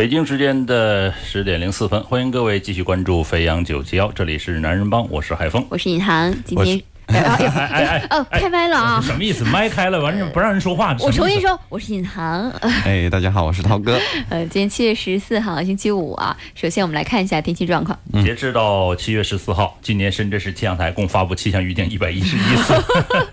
[0.00, 5.62] 北京时间的十点零四分，欢迎各位继续关注飞扬九七幺，这里是男人帮，我是海峰。
[5.68, 6.80] 我是尹涵，今天
[7.12, 9.00] 哎哎哎哎哎哦，开麦了啊！
[9.02, 9.44] 什么意思？
[9.44, 10.96] 麦开了，完事不让人说话。
[11.00, 12.50] 我重新说，说，我是尹航。
[12.84, 13.98] 哎，大家好，我是涛哥。
[14.30, 16.36] 呃，今天七月十四号，星期五啊。
[16.54, 17.98] 首先我们来看一下天气状况。
[18.24, 22.74] 截至到七月十四号，今年深圳市气象台共发布气象预警一百一十一次。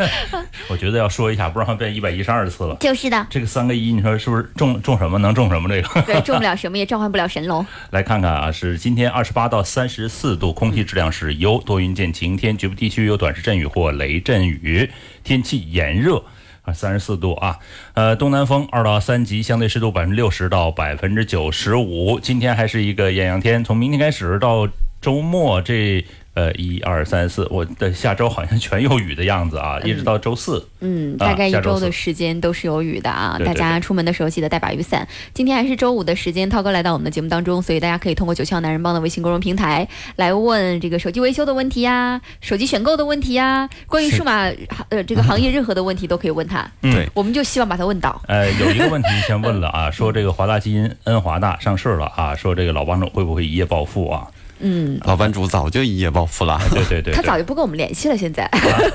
[0.70, 2.75] 我觉得要说一下，不然变一百一十二次了。
[2.80, 5.67] 就是的，这个三个一，你说是不是中中什么能中什么？
[5.69, 7.66] 这个对，中不了什么也召唤不了神龙。
[7.91, 14.89] 来看看啊，是今天二十八到三十四度，空气质量是优，多云见晴天，局部地区有短时阵雨或雷阵雨，
[15.23, 16.23] 天气炎热。
[16.63, 17.57] 啊，三十四度啊，
[17.93, 22.19] 呃，东南风二到三级，相对湿度百分之六十到百分之九十五。
[22.19, 24.67] 今天还是一个艳阳天，从明天开始到
[24.99, 26.05] 周末这
[26.38, 30.63] 呃一二三四，我的下周好像全有雨的样子啊，一直到周四。
[30.81, 35.07] 嗯，啊大概一周的时间都是有雨的啊，对对大家出门的时候记得带把雨伞。
[35.33, 44.44] 今天还是周五的时间，涛哥来到我们的节目当中，所以大家可以通过九七男人帮的微信公众平台来问这个手机维修的问题呀、手机选购的问题呀、关于数码
[44.89, 48.22] 呃这个行业任何的问题都可以问他， 嗯对，我们就希望把他问倒。
[48.27, 54.27] 呃，有一个问题先问了啊，说这个华大基因恩华大上市了啊，说这个老帮主会不会一夜暴富啊？
[54.59, 56.59] 嗯，老班主早就一夜暴富了。
[56.72, 58.50] 对对对，他早就不跟我们联系了，现在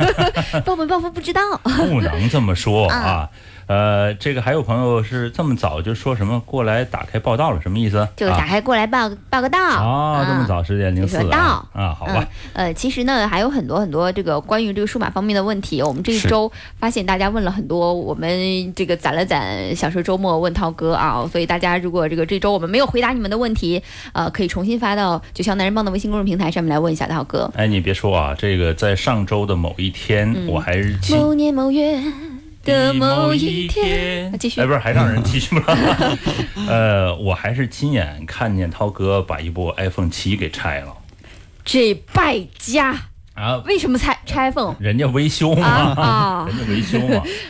[0.65, 1.41] 暴没暴富不知道。
[1.63, 3.29] 不能这么说啊。
[3.73, 8.07] 呃，这个还有朋友是这么早就说什么过来打开报道了，什么意思？
[8.15, 8.47] 就打啊。
[8.47, 12.29] 开过来报报个到啊，这么早十点零四就说啊啊，好吧。
[12.53, 23.83] 嗯，呃，其实呢，还有很多很多这个关于这个数码方面的问题，我们这一周发现大家问了很多，我们这个攒了攒，想说周末问涛哥啊，所以大家如果这个这周我们没有回答你们的问题，
[24.13, 27.51] 呃，可以重新发到九霄男人帮的微信公众平台上面来问一下涛哥。
[27.57, 30.43] 哎，你别说啊，这个在上周的某一天，嗯。
[30.53, 31.99] 我还是亲某年某月
[32.65, 34.61] 的某一天，啊继续。
[34.61, 35.65] 哎，不是，还让人继续吗？
[36.69, 40.93] 呃，我还是亲眼看见涛哥把一部 iPhone 七给拆了。
[41.65, 42.95] 这败家。
[43.35, 44.19] 啊，为什么拆？
[44.27, 46.49] 拆 iPhone 人家维修嘛，啊啊。
[46.53, 46.99] 人家维修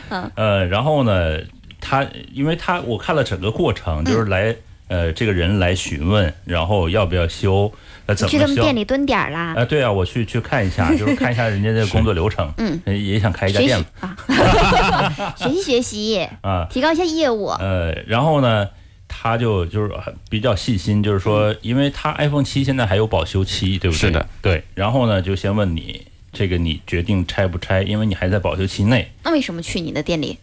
[0.09, 1.37] 嘛，呃，然后呢，
[1.81, 4.55] 他因为他我看了整个过程，就是来、
[4.87, 7.69] 呃这个人来询问，然后要不要修，
[8.05, 8.55] 呃怎么去他们。
[8.55, 9.53] 店里蹲点儿啦？
[9.57, 13.85] 啊、对啊，我去去看一下， 就是看一下人家的工作流程，嗯呃，也想开一家学店
[15.37, 17.47] 学习学习，啊，提高一下业务。
[17.47, 18.67] 呃，然后呢，
[19.07, 19.91] 他就就是
[20.29, 23.99] 比较细心，就是嗯说，因为他 iPhone 七现在还有保修期，对不对？
[23.99, 24.63] 是的，对。
[24.75, 29.11] 然后呢，就先问你这个你决定拆不拆，因为你还在保修期内。
[29.23, 30.37] 那为什么去你的店里？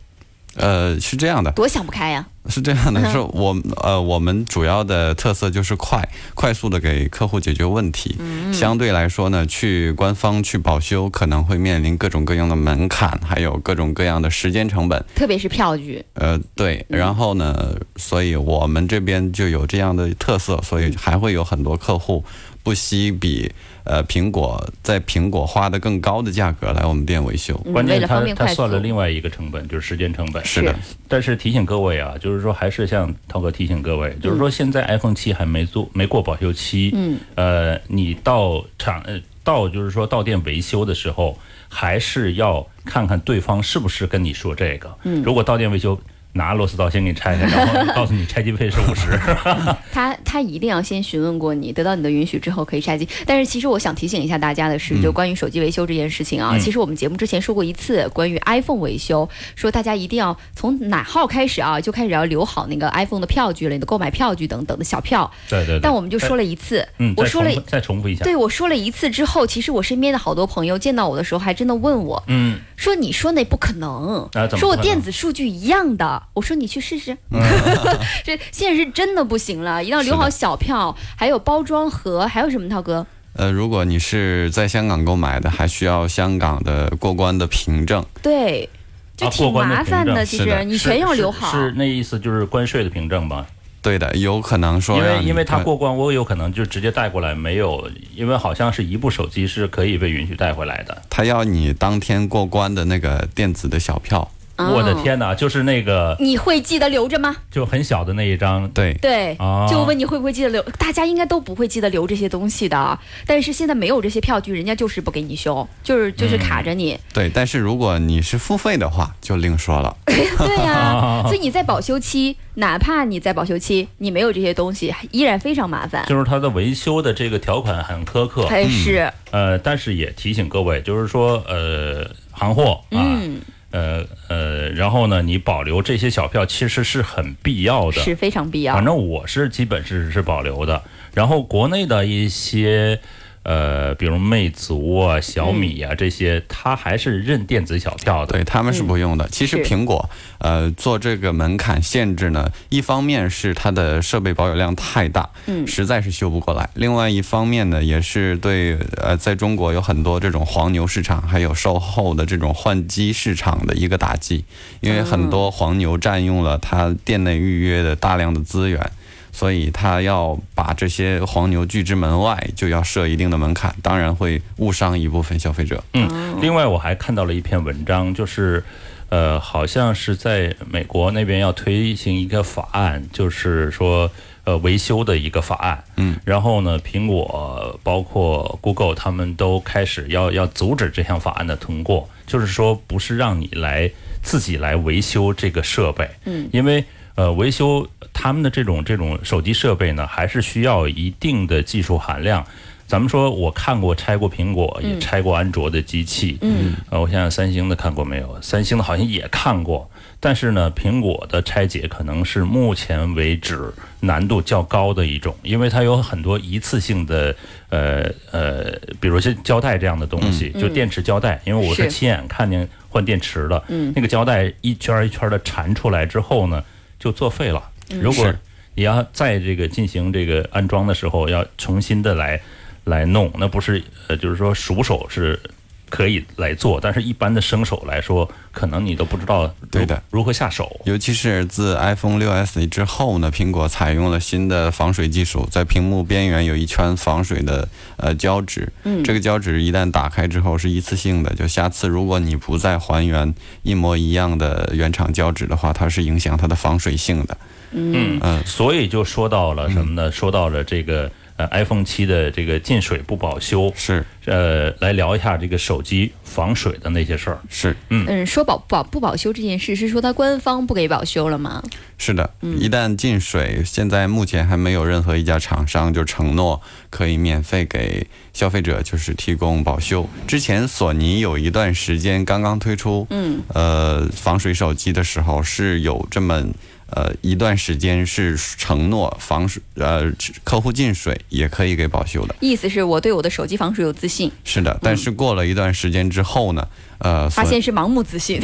[0.56, 2.26] 呃，是这样的，多想不开呀！
[2.48, 8.16] 是这样的，是我呃，我们主要的特色就是快，快速的给客户解决问题。
[8.52, 15.04] 相对来说呢，去官方去保修可能会面临各种各样的门槛，还有各种各样的时间成本。
[15.14, 22.24] 特别是票据，呃，对，然后呢，所以我们这边就有这样的特色，所以还会有很多客户
[22.62, 23.50] 不惜比
[23.84, 27.56] 呃苹果在苹果花的更高的价格来我们店维修。
[27.72, 30.44] 关键他他算了另外一个成本，就是时间成本。
[30.44, 30.62] 是。
[30.62, 30.74] 的，
[31.08, 41.38] 但是提醒各位啊，就是说还是像涛哥提醒各位，就是说现在 iPhone 七还没做没过保修期，嗯，呃，你到厂呃到就是说到店维修的时候，
[41.68, 45.98] 还是要看看对方是不是跟你说这个，嗯，如果到店维修。
[46.32, 49.18] 拿螺丝刀先给你拆开，然后告诉你拆机费是五十。
[49.92, 53.08] 他他一定要先询问过你，得到你的允许之后可以拆机。
[53.26, 65.30] 但是其实我想提醒一下大家的是，就关于手机维修这件事情啊，嗯其实我们节目之前说过一次关于 iPhone 维修，说大家一定要从哪号开始啊，就开始要留好那个 iPhone 的票据了，你的购买票据等等的小票。
[65.48, 65.80] 对对对。
[65.80, 68.24] 但我们就说了一次，嗯，我说了再重复一下。
[68.24, 77.12] 对我说了一次之后，其实我身边的好多朋友见到我的时候，还真的问我嗯，说：“你说那不可能，啊怎么不可能说我电子数据一样的。”我说：“你去试试。
[77.30, 77.40] 嗯
[78.24, 82.68] 这现在是真的不行了，一定要留好小票，还有包装盒，还有什么？
[82.68, 88.04] 涛哥，呃，如果你是在香港购买的，还需要香港的过关的凭证。
[88.22, 88.68] 对，
[89.16, 91.50] 就啊挺麻烦的其实你全要留好。
[91.50, 93.46] 是是那意思就是关税的凭证吧？
[93.82, 101.02] 对的，有可能说因为因为他过关，我有可能就直接带过来，没有，因为好像是一部手机是可以被允许带回来的。
[101.10, 104.30] 他要你当天过关的那个电子的小票。
[104.72, 107.36] 我的天哪，就是那个你会记得留着吗？
[107.50, 110.62] 就很小的那一张，对，对，哦就问你会不会记得留？
[110.78, 112.98] 大家应该都不会记得留这些东西的。
[113.26, 116.98] 但是现在没有这些票据，人家就是不给你修，就是就是卡着你。
[117.12, 119.96] 对，但是如果你是付费的话，就另说了。
[120.06, 126.04] 对呀、 所以你在保修期，哪怕你在保修期，你没有这些东西，依然非常麻烦。
[126.06, 133.40] 就是它的维修的这个条款很苛刻，还是呃，但是也提醒各位，就是说，呃，行货啊，嗯，
[133.70, 138.84] 呃呃，然后呢，你保留这些小票其实是很必要的，是非常必要反。
[138.84, 140.82] 正我是基本是是保留的。
[141.14, 143.00] 然后国内的一些
[143.42, 148.34] 呃，比如魅族啊、小米啊、这些，它还是认电子小票的。
[148.34, 149.26] 对，他们是不用的。
[149.28, 150.08] 其实苹果
[150.38, 164.44] 呃做这个门槛限制呢，一方面是它的设备保有量太大，嗯实在是修不过来；另外一方面呢，也是对呃在中国有很多这种黄牛市场，还有售后的这种换机市场的一个打击，
[164.80, 168.90] 因为很多黄牛占用了它店内预约的大量的资源。
[169.32, 175.82] 所以他要把这些黄牛拒之门外，就要设一定的门槛，当然会误伤一部分消费者。
[175.94, 178.62] 嗯，另外我还看到了一篇文章，就是，
[179.08, 184.10] 呃，好像是在美国那边要推行一个法案，就是说，
[184.44, 185.84] 呃，维修的一个法案。
[185.96, 193.90] 嗯，然后呢，苹果包括 Google 他们都开始要要阻止这项法案的通过，就是说不是让你来
[194.22, 196.08] 自己来维修这个设备。
[196.24, 202.46] 嗯，因为呃，维修他们的这种这种手机设备呢，还是需要一定的技术含量。
[202.86, 206.36] 咱们说，我看过拆过苹果，也拆过安卓的机器。
[206.40, 208.36] 嗯，呃，我想想三星的看过没有？
[208.42, 217.32] 三星的好像也看过，但是呢，苹果的拆解可能是目前为止难度较高的一种，因为它有很多一次性的，
[217.68, 221.90] 呃呃，比如像胶带这样的东西，就电池胶带，因为我是是。
[221.90, 223.92] 亲眼看见换电池的，嗯。
[223.94, 226.60] 那个胶带一圈儿一圈的缠出来之后呢，
[227.00, 227.68] 就作废了。
[228.00, 228.32] 如果
[228.76, 232.40] 你要在这个进行这个安装的时候，要重新的来
[232.84, 235.40] 来弄，那不是呃，就是说熟手是
[235.90, 240.80] 可以来做，但是一般的生手来说，可能你都不知道对的如何下手。
[240.84, 248.72] 尤其是自 iPhone 6s 之后呢，苹果采用了新的防水技术，在屏幕边缘有一圈防水的呃胶纸。
[248.84, 257.36] 嗯这个胶纸一旦打开之后是一次性的，就下次如果你不再还原一模一样的原厂胶纸的话，它是影响它的防水性的。
[257.72, 260.10] 嗯嗯所以就说到了什么呢？
[260.10, 261.10] 说到了这个
[261.40, 267.38] 呃 iPhone 七的这个进水不保修，是呃，来聊一下这个手机防水的那些事儿。
[267.48, 271.62] 是嗯，说保保不保修这件事，是说它官方不给保修了吗？
[271.96, 280.08] 是的，一旦进水，现在目前还没有任何一家厂商就承诺可以免费给消费者就是提供保修。
[280.26, 286.44] 之前索尼有一段时间刚刚推出，嗯，呃，防水手机的时候是有这么。
[286.92, 290.10] 呃，一段时间是承诺防水，呃，
[290.44, 294.78] 客户进水也可以给保修的，意思是我对我的手机防水有自信，是的。
[294.82, 296.66] 但是过了一段时间之后呢，
[296.98, 298.40] 呃，发现是盲目自信。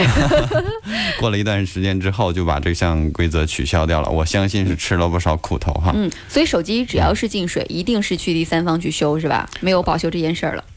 [1.18, 4.08] 过了一段时间之后就把这项规则取消掉了。
[4.08, 5.92] 我相信是吃了不少苦头哈。
[5.94, 9.48] 嗯，所以手机只要是进水，一定是去第三方去修，是吧？
[9.60, 10.64] 没有保修这件事儿了。
[10.68, 10.75] 嗯，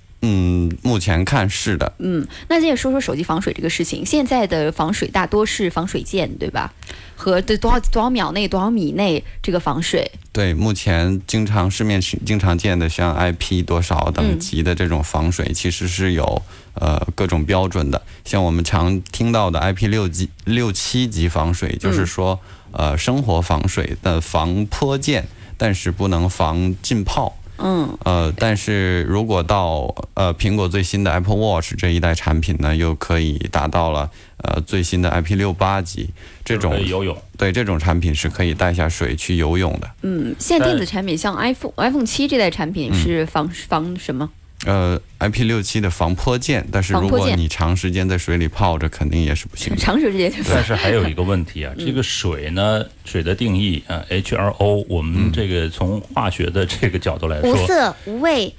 [0.82, 4.06] 目前看是的，嗯，那也说说手机防水这个事情。
[4.06, 6.74] 现在的防水大多是防水键，对吧？
[7.16, 10.10] 和对多少多少秒内、多少米内这个防水。
[10.32, 16.42] 对，目前经常市面经常见的像 IP 多少等级的这种防水，其实是有
[16.76, 18.02] 呃各种标准的。
[18.26, 22.40] 像我们常听到的 IP 六级、六七级防水，就是说、
[22.72, 25.28] 呃生活防水的防泼溅，
[25.58, 27.36] 但是不能防浸泡。
[27.62, 34.10] 嗯，呃，但是如果到呃苹果最新的 Apple Watch 这一代产品呢，又可以达到了
[34.44, 36.10] 呃最新的 IP 六八级，
[36.46, 37.18] 这种游泳。
[37.38, 39.90] 对这种产品是可以带下水去游泳的。
[40.02, 44.30] 嗯，现在电子产品像 iPhone iPhone 七这代产品是防、防什么？
[44.66, 49.80] 呃，IP 六七的防泼溅，但是如果你长时间在水里泡着，肯定也是不行的。
[49.80, 50.32] 长时间。
[50.50, 58.54] 但是还有一个问题啊，这个水呢，水的定义啊，H2O，我们这个从化学的这个角度来说，无色、无味、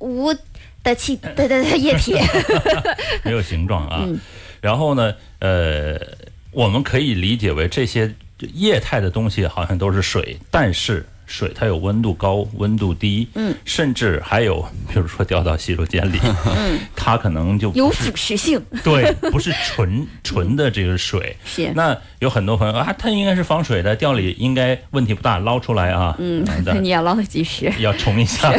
[0.00, 0.34] 无
[0.82, 2.16] 的气对对对液体。
[3.22, 4.04] 没有形状啊。
[4.06, 4.18] 嗯
[4.60, 5.98] 然后呢，呃，
[6.50, 8.14] 我们可以理解为这些
[8.52, 14.60] 液态的东西好像都是水，但是水它有温度高、温度低，嗯，甚至还有，
[14.92, 16.18] 比如说掉到洗手间里，
[16.56, 18.60] 嗯，它可能就有腐蚀性。
[18.82, 21.36] 对，不是纯纯的这个水。
[21.44, 21.72] 是。
[21.74, 26.44] 那有很多朋友啊，它应该是防水的，掉里应该问题不大，捞出来啊，嗯
[26.82, 27.72] 你要捞的及时。
[27.78, 28.52] 要冲一下。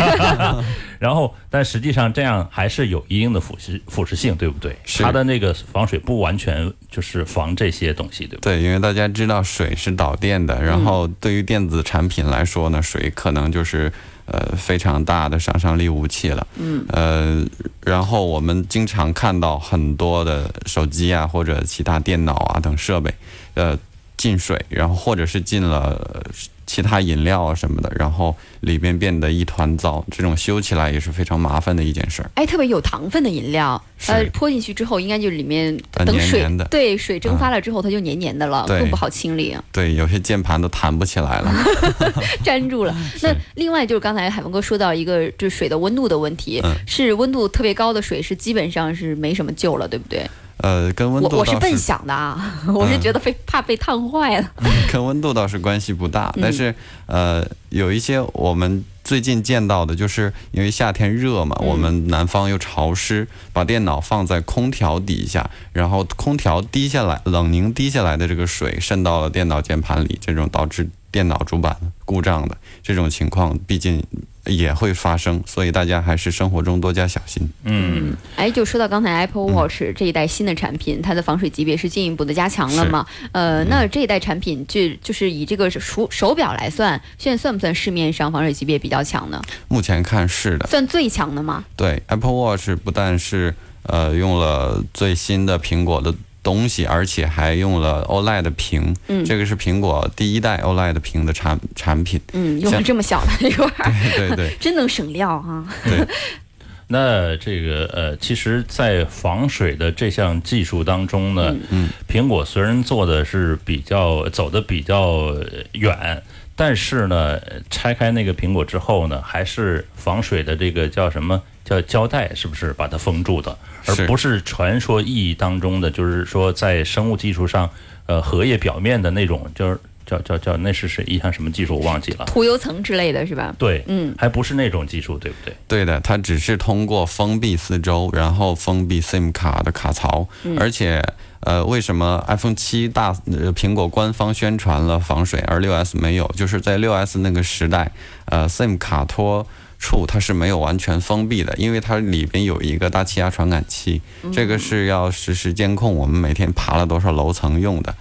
[1.01, 4.77] 然后，但实际上这样还是有一定的腐蚀腐蚀性，对不对？
[4.85, 8.57] 是它的那个防水不完全就是防这些东西，对不对？
[8.57, 13.91] 对，因为大家知道水是导电的，然后对于电子产品来说呢，水可能就是
[14.27, 16.45] 呃非常大的杀伤力武器了。
[16.57, 16.85] 嗯。
[16.89, 17.43] 呃，
[17.83, 23.11] 然后我们经常看到很多的手机啊或者其他电脑啊等设备，
[23.55, 23.75] 呃
[24.21, 26.21] 进水，然后或者是进了呃
[26.67, 32.29] 其他饮料啊什么的，然后里边变得一团糟，这种修起来也是非常麻烦的一件事儿。
[32.35, 41.51] 哎，特别有糖分的饮料，呃，泼进去之后，应该就里面呃等水对水蒸发了之后，它就黏黏的了，对更不好清理，对，有些键盘都弹不起来了。
[42.45, 42.95] 粘住了。
[43.23, 50.29] 那另外就是刚才海峰哥说到一个，就是水的温度的问题，嗯是温度特别高的水是基本上是没什么救了，对不对？
[50.61, 54.51] 呃，跟温我我是笨想的啊， 我是觉得被怕被烫坏了。
[54.91, 56.39] 跟温度倒是关系不大，嗯。
[56.41, 56.73] 但是
[57.07, 61.67] 呃，有一些我们最近见到的，就是因为夏天热嘛，嗯。
[61.67, 71.75] 我们南方又潮湿，把电脑放在空调底下，然后空调滴下来，冷凝滴下来的这个水渗到了电脑键盘里，这种导致电脑主板
[72.05, 74.03] 故障的这种情况，毕竟
[74.45, 77.47] 也会发生，所以大家还是生活中多加小心。
[77.63, 83.05] 嗯，哎，就说到刚才 Apple Watch 这一代新的产品，它的防水级别是进一步的加强了嘛？
[83.33, 89.41] 呃，那这一代产品就就是以这个手手表来算，现在算不算市面上防水级别比较强呢？
[89.67, 91.63] 目前看是的，算最强的吗？
[91.75, 93.53] 对，Apple Watch 不但是
[93.83, 99.23] 呃用了最新的苹果的东西，而且还用了 OLED 屏，嗯。
[99.25, 102.19] 这个是苹果第一代 OLED 屏的产产品。
[102.33, 104.55] 嗯，用了这么小的一块儿，对对 对。
[104.59, 106.05] 真能省料哈、对，
[106.87, 111.89] 那这个呃，其实，在防水的这项技术当中呢，嗯。
[112.09, 116.21] 苹果虽然做的是比较走的比较呃远，
[116.55, 127.69] 但是呢，拆开那个苹果之后呢，还是防水的这个叫什么叫胶带，是不是把它封住的，而不是传说意义当中的，就是说在生物技术上，
[128.05, 132.25] 呃，荷叶表面的那种，就是叫叫叫那是是一项什么技术，我忘记了。
[132.25, 133.55] 涂油层之类的是吧？
[133.57, 135.55] 对，嗯，还不是那种技术，对不对？
[135.67, 140.27] 对的，它只是通过封闭四周，然后封闭 SIM 卡的卡槽，
[140.59, 141.01] 而且。
[141.43, 146.31] 呃，为什么 iPhone 七大呃苹果官方宣传了防水，而六 S 没有？
[146.37, 147.91] 就是在六 S 那个时代，
[148.25, 149.47] 呃，SIM 卡托
[149.81, 153.99] 处它是没有完全封闭的，因为它里边有一个大气压传感器，
[154.31, 157.93] 这个是要实时监控我们每天爬了多少楼层用的。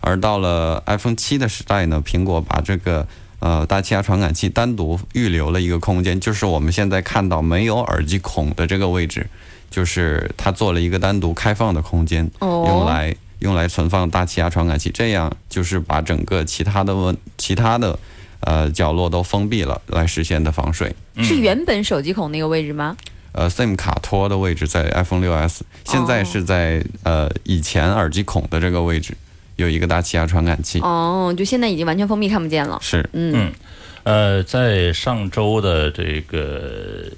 [0.00, 3.06] 而到了 iPhone 七的时代呢，苹果把这个
[3.40, 9.26] 呃大气压传感器单独预留了一个空间，就是我们现在看到没有耳机孔的这个位置，
[9.70, 17.98] 就是它做了一个单独开放的空间，哦用来用来存放大气压传感器，这样就是把整个其他的问其他的
[18.40, 20.94] 呃角落都封闭了，来实现的防水。
[21.18, 22.96] 是原本手机孔那个位置吗？
[23.32, 29.16] 呃，SIM 卡托的位置在 iPhone 六 S，现在是在、呃以前耳机孔的这个位置
[29.56, 32.78] 有一个大气压传感器，哦，就现在已经完全封闭，看不见了。
[32.80, 33.52] 是嗯，
[34.04, 37.10] 呃，在上周的这个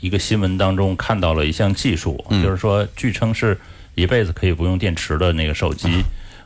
[0.00, 3.58] 一个新闻当中看到了一项技术，嗯就是说，据称是
[3.94, 5.88] 一辈子可以不用电池的那个手机。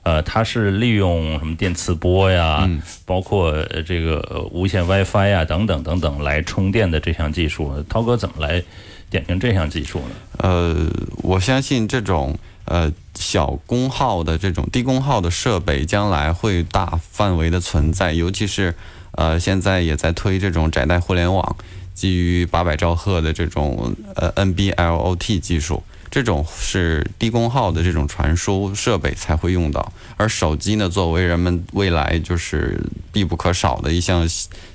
[0.06, 8.62] 呃，它是利用什么电磁波呀，嗯包括呃这个呃无线 WiFi 呀等等等等来充电的这项技术，涛哥怎么来
[9.10, 10.14] 点评这项技术呢？
[10.38, 10.86] 呃，
[11.24, 18.76] 我相信这种呃小功耗的这种低功耗的设备，将来会大范围的存在，尤其是
[19.10, 21.56] 呃现在也在推这种窄带互联网，
[21.94, 25.82] 基于八百兆赫的这种呃 NB-LOT 技术。
[26.16, 32.80] 这种是低功耗的这种传输设备才会用到，而手机呢，作为人们未来就是
[33.12, 34.26] 必不可少的一项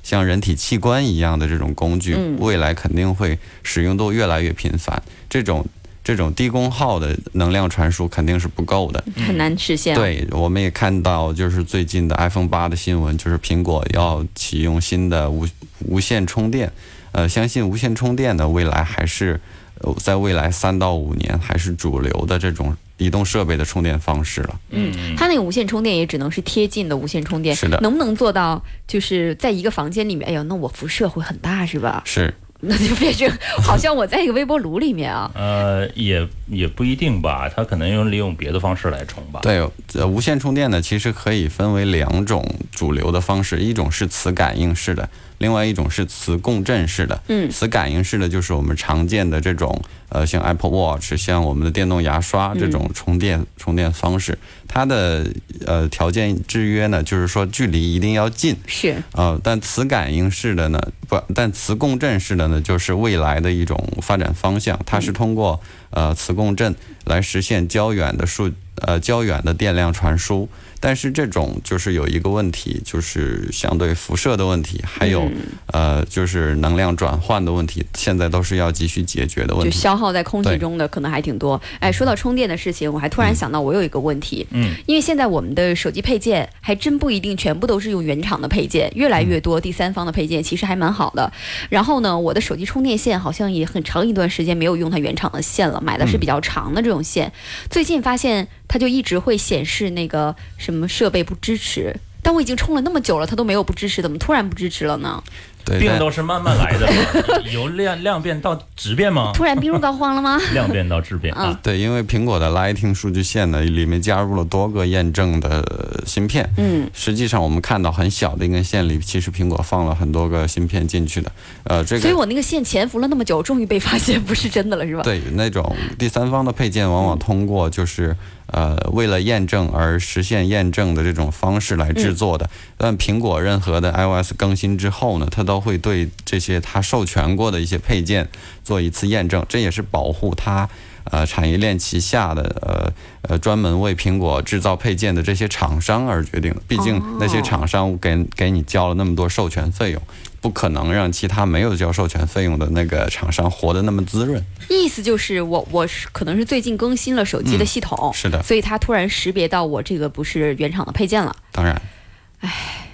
[0.03, 5.01] 像人体器官一样的这种工具，嗯未来肯定会使用度越来越频繁。
[5.27, 5.65] 这种
[6.03, 9.03] 这种低功耗的能量传输肯定是不够的。
[9.25, 15.47] 很难实现。，对，我们也看到，就是最近的 iPhone 八的新闻，就是苹果要启用新的无
[15.87, 16.71] 无线充电。
[17.13, 19.60] 呃，相信无线充电的，未来还是呃
[19.99, 24.59] 在未来三到五年还是主流的这种移动设备的充电方式了。
[24.69, 30.29] 嗯，它那个无线充电也只能是贴近的无线充电，是的能不能做到就是在一个房间里面？
[30.29, 32.03] 哎呦，那我辐射会很大是吧？
[32.05, 33.27] 是，那就变成
[33.63, 35.31] 好像我在一个微波炉里面啊。
[35.33, 39.39] 呃，也也不一定吧，它可能用利用别的方式来充吧。
[39.41, 45.09] 对，呃，无线充电呢，其实可以分为两种主流的方式，一种是磁感应式的，
[45.41, 47.19] 另外一种是磁共振式的。
[47.27, 54.37] 嗯磁感应式的就是我们常见的这种，呃，像 Apple Watch、像我们的电动牙刷这种充电、充电方式。
[54.67, 55.25] 它的
[55.65, 58.55] 呃条件制约呢，就是说距离一定要近。
[58.67, 60.79] 是呃，但磁感应式的呢，
[61.09, 64.79] 不，但磁共振式的呢，就是未来的一种发展方向。
[64.85, 70.47] 它是通过呃磁共振来实现较远的数呃较远的电量传输。
[70.81, 75.31] 但是这种就是有一个问题，就是相对辐射的问题，还有、
[75.67, 79.79] 呃就是能量转换的问题，现在都是要急需解决的问题就。
[79.79, 81.61] 消耗在空气中的可能还挺多。
[81.79, 91.31] 哎，说到充电的事情，我还突然想到我有一个问题，嗯，因为现在我们的手机配件还真不一定全部都是用原厂的配件，越来越多第三方的配件其实还蛮好的。
[91.69, 97.31] 然后呢，我的手机充电线好像也很长一段时间没有用它原厂的线了，买的是比较长的这种线。
[97.69, 101.95] 最近发现它就一直会显示那个什么设备不支持。
[102.23, 105.21] 但我已经充了那么久了，它都没有不支持，怎么突然不支持了呢？
[105.65, 109.31] 对，病都是慢慢来的嘛， 由量量变到质变吗？
[109.33, 110.39] 突然病入膏肓了吗？
[110.53, 111.59] 量变到质变啊。
[111.63, 116.47] 对，因为苹果的 Lighting 数据线呢，里面加入了多个验证的芯片。
[116.57, 121.31] 嗯，实际上我们看到很小的一根线里，其实苹果放了很多个芯片进去的。
[121.63, 125.01] 呃，这个所以我那个线潜伏了那么久，终于被发现不是真的了，是吧？
[125.01, 128.15] 对那种第三方的配件，往往通过就是
[128.47, 132.49] 呃为了验证而实现验证的这种方式来制作的。
[132.77, 138.29] 但苹果任何的 iOS 更新之后呢，它都会对这些它授权过的一些配件
[138.63, 140.69] 做一次验证，这也是保护它。
[141.05, 142.93] 呃，产业链旗下的呃
[143.23, 146.61] 呃专门为苹果制造配件的这些厂商而决定的。
[146.67, 150.01] 毕竟那些厂商给给你交了那么多授权费用，
[150.41, 154.43] 不可能让其他没有交授权费用的那个厂商活得那么滋润。
[154.69, 161.79] 意思就是我我是可能是最近更新了手机的系统，是的所以它突然识别到我这个不是原厂的配件了，当然，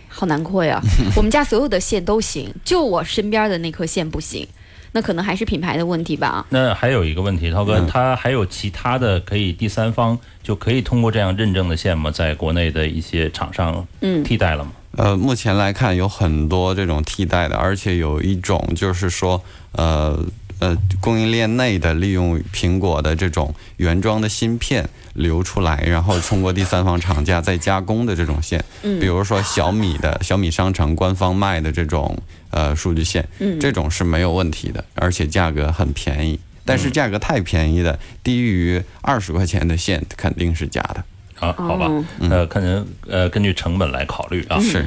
[0.10, 0.82] 好难过呀。
[1.16, 4.46] 我们家所有的线都行，就我身边的那颗线不行，
[4.92, 6.46] 那可能还是品牌的问题吧。
[6.50, 12.12] 那还有一个问题，涛哥，嗯它还有其他的可以第三方就可以通过这样认证的线吗？
[12.12, 14.72] 在国内的一些厂商嗯替代了吗？
[14.98, 19.42] 呃，目前来看有很多这种替代的，而且有一种就是说，
[19.74, 20.20] 呃
[20.60, 32.18] 呃，供应链内的利用苹果的这种原装的芯片流出来，然后通过第三方厂家再加工的这种线，嗯比如说小米的小米商城官方卖的这种
[32.50, 36.40] 呃数据线，嗯这种是没有问题的，而且价格很便宜。
[36.66, 41.04] 但是价格太便宜的，低于二十块钱的线肯定是假的。
[41.40, 41.88] 啊，好吧，
[42.20, 44.60] 嗯呃，可能呃根据成本来考虑啊。
[44.60, 44.86] 是，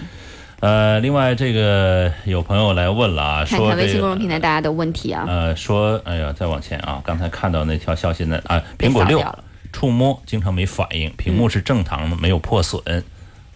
[0.60, 9.24] 呃，另外这个有朋友来问了啊，看看微信公众平台大家的问题啊，呃说，哎呀，再往前啊，刚才看到那条消息呢啊，苹果六
[9.72, 12.82] 触摸经常没反应，屏幕是正常的，没有破损。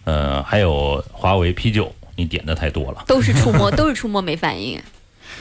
[0.05, 3.03] 呃，还有华为 P 九，你点的太多了。
[3.07, 4.79] 都是触摸， 都是触摸没反应。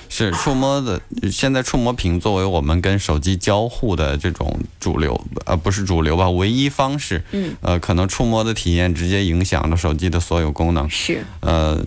[0.09, 7.23] 是触摸的，现在触摸屏作为我们跟手机交互的这种主流，呃，不是主流吧，唯一方式。
[7.33, 10.88] 嗯，呃，可能触摸的体验直接影响了手机的所有功能。
[10.88, 11.85] 是，呃，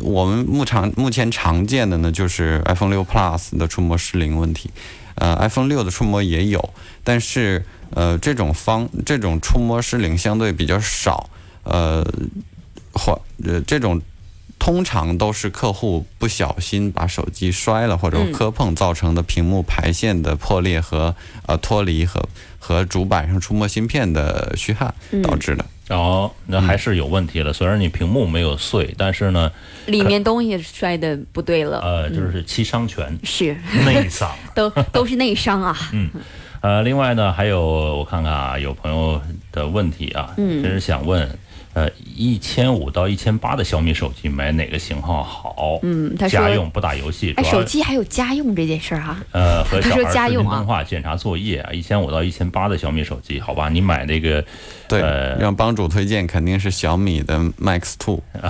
[0.00, 4.70] 我们目常目前常见的呢，就是 iPhone 六 Plus 的触摸失灵问题。
[5.14, 11.28] 呃，iPhone 六的触摸也有，但是呃，这种方这种触摸失灵相对比较少。
[11.64, 12.06] 呃，
[12.92, 14.00] 或呃这种
[14.58, 21.14] 通常都是客户不小心把手机摔了或者嗯磕碰造成的屏幕排线的破裂和
[21.46, 22.22] 呃脱离和
[22.58, 25.64] 和主板上触摸芯片的虚焊嗯导致的。
[25.88, 27.50] 哦，那还是有问题了。
[27.50, 29.50] 虽然你屏幕没有碎，但是呢，
[29.86, 31.80] 里面东西摔的不对了。
[31.80, 34.30] 呃，就是七伤拳，是，内伤。
[34.54, 35.74] 都都是内伤啊。
[35.94, 36.10] 嗯
[36.60, 39.18] 呃，另外呢，还有我看看啊，有朋友
[39.50, 41.26] 的问题啊，嗯就是想问，
[41.78, 45.78] 呃，一千五到一千八的小米手机买哪个型号好？
[45.82, 49.16] 嗯他说家用不打游戏，哎，手机还有家用这件事儿哈。
[49.30, 53.68] 呃和他说家用啊通话、检查作业啊，一千五到一千八的小米手机，好吧？
[53.68, 54.44] 你买那个，
[54.88, 58.20] 对，呃让帮主推荐肯定是小米的 Max Two。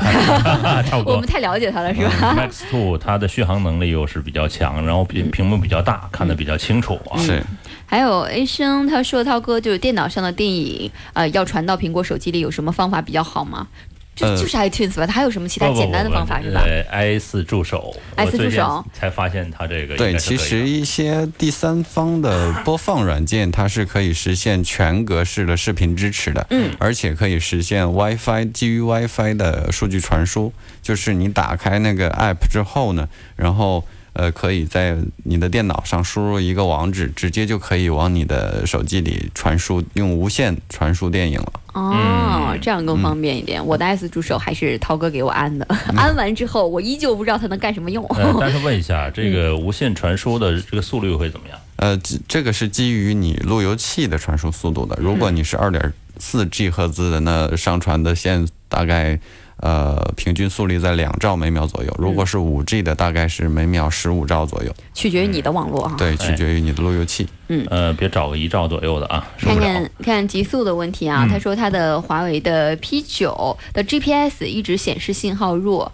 [0.88, 1.28] 差不多我们。
[1.28, 7.20] 太了解它了，是吧？Max Two 它的续航能力又是比较强，然后屏屏幕比较大，看得比较清楚啊。
[7.20, 7.42] 是，
[7.90, 13.66] 还有 A 生他说，涛哥就是电脑上的电影，呃，要传到苹果手机里，有什么方法比较好吗？
[14.14, 16.60] 就呃就是 iTunes 吧，它还有什么其他简单的方法是吧？
[16.64, 33.84] 对，i 四助手 i4 我最近助手才发现它这个对，其实一些第三方的播放软件，它是可以实现全格式的视频支持的，嗯，而且可以实现 WiFi 基于 WiFi 的数据传输，就是你打开那个 App 之后呢，然后。
[34.18, 41.52] 呃，可以在你的电脑上输入一个网址，直接就可以往你的手机里传输，用无线传输电影了。
[41.74, 43.64] 哦，这样更方便一点。
[43.64, 45.64] 我的 S 助手还是涛哥给我安的，
[45.96, 48.04] 安完之后我依旧不知道它能干什么用。
[48.06, 51.56] 呃， 但是问一下，这个无线传输的这个速率会怎么样？
[51.76, 54.98] 呃，这这个是基于你路由器的传输速度的。
[55.00, 59.20] 如果你是二点四 G 赫兹的，那上传的线大概。
[59.60, 61.94] 呃，平均速率在两兆每秒左右。
[61.98, 64.72] 如果是五 G 的，大概是每秒十五兆左右。
[64.94, 65.94] 取决于你的网络啊。
[65.98, 67.26] 对，取决于你的路由器。
[67.48, 69.26] 嗯，呃，别找个一兆左右的啊。
[69.38, 75.90] 看看看极速的问题啊，他说他的华为的 P 九的 GPS 一直显示信号弱。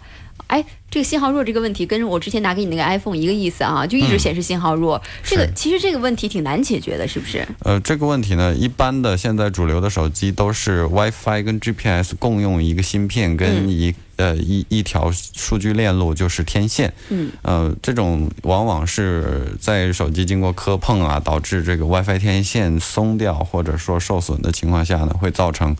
[0.47, 5.01] 哎，这个信号弱这个问题跟我之前拿给你那个 iPhone 一个意思啊，就一直显示信号弱。
[5.23, 7.45] 这个其实这个问题挺难解决的，是不是？
[7.61, 16.93] 呃，这个问题呢，一般的现在主流的手机都是 WiFi 跟 GPS 共用一个芯片跟一呃一一条数据链路，就是天线。
[17.09, 17.31] 嗯。
[17.41, 25.75] 呃，这种往往是在手机经过磕碰啊，导致这个 WiFi 天线松掉或者说受损的情况下呢，会造成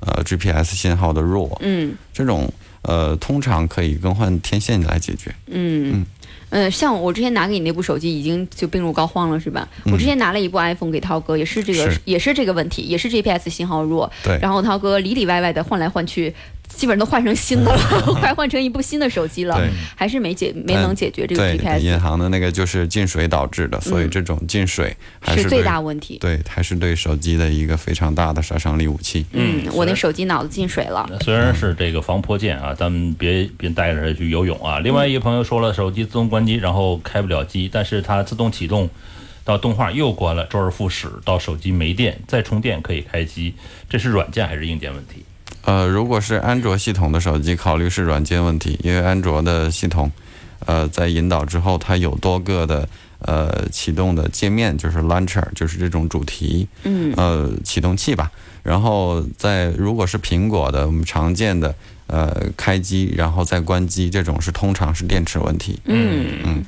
[0.00, 1.58] 呃 GPS 信号的弱。
[1.62, 1.94] 嗯。
[2.12, 2.52] 这种。
[2.82, 5.34] 呃，通常可以更换天线来解决。
[5.46, 6.06] 嗯嗯
[6.52, 9.68] 嗯，像我之前拿给你那部手机，已经就病入膏肓了，是吧？
[9.92, 14.10] 我之前拿了一部 iPhone 给涛哥，也是这个，也是这个问题，也是 GPS 信号弱。
[14.24, 14.38] 对。
[14.40, 16.34] 然后涛哥里里外外的换来换去。
[16.74, 19.60] 基本上都换成新的了， 快换成一部新的手机了，
[19.94, 21.80] 还是没解没能解决这个 GPS。
[21.82, 24.96] 银行的那个就是进水导致的，所以这种进水
[25.28, 26.16] 是最大问题。
[26.18, 29.26] 对，还是对手机的一个非常大的杀伤力武器。
[29.32, 31.08] 嗯，我那手机脑子进水了。
[31.20, 34.78] 虽然是这个防泼溅啊，咱们别别带着它去游泳啊。
[34.78, 38.88] 另外一个朋友说了，手机自动关机，然后开不了机，但是它自动启动
[39.44, 43.54] 到动画又关了，周而复始，到手机没电再充电可以开机，
[43.88, 45.24] 这是软件还是硬件问题？
[45.64, 50.10] 呃，如果是安卓系统的手机，考虑是软件问题，因为安卓的系统，
[50.66, 52.88] 呃，在引导之后，它有多个的
[53.20, 58.30] 呃启动的界面，就是 launcher，就是这种主题，嗯，呃，启动器吧。
[58.62, 61.74] 然后在如果是苹果的，我们常见的
[62.06, 65.78] 呃开机然后再关机，这种是通常是电池问题。
[65.84, 66.64] 嗯嗯。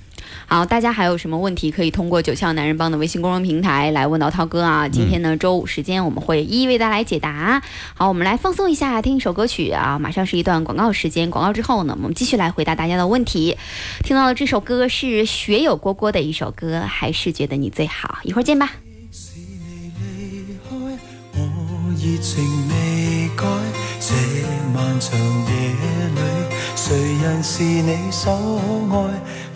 [0.46, 4.88] 好，大家还有什么问题可以通过九窍男人帮的微信公众平台来问到涛哥啊？
[4.88, 7.62] 今天呢，周五时间我们会一一为大家来解答。
[7.94, 9.98] 好，我们来放松一下，听一首歌曲啊。
[9.98, 13.56] 马上是一段广告时间，广告之后呢，我们继续来回答大家的问题。
[14.04, 18.18] 听到的这首歌是学友蝈蝈的一首歌，还是觉得你最好？
[18.22, 18.72] 一会儿见吧。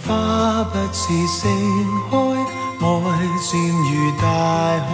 [0.07, 1.51] 花不似盛
[2.11, 2.15] 开，
[2.81, 3.05] 爱
[3.41, 4.87] 渐如大海。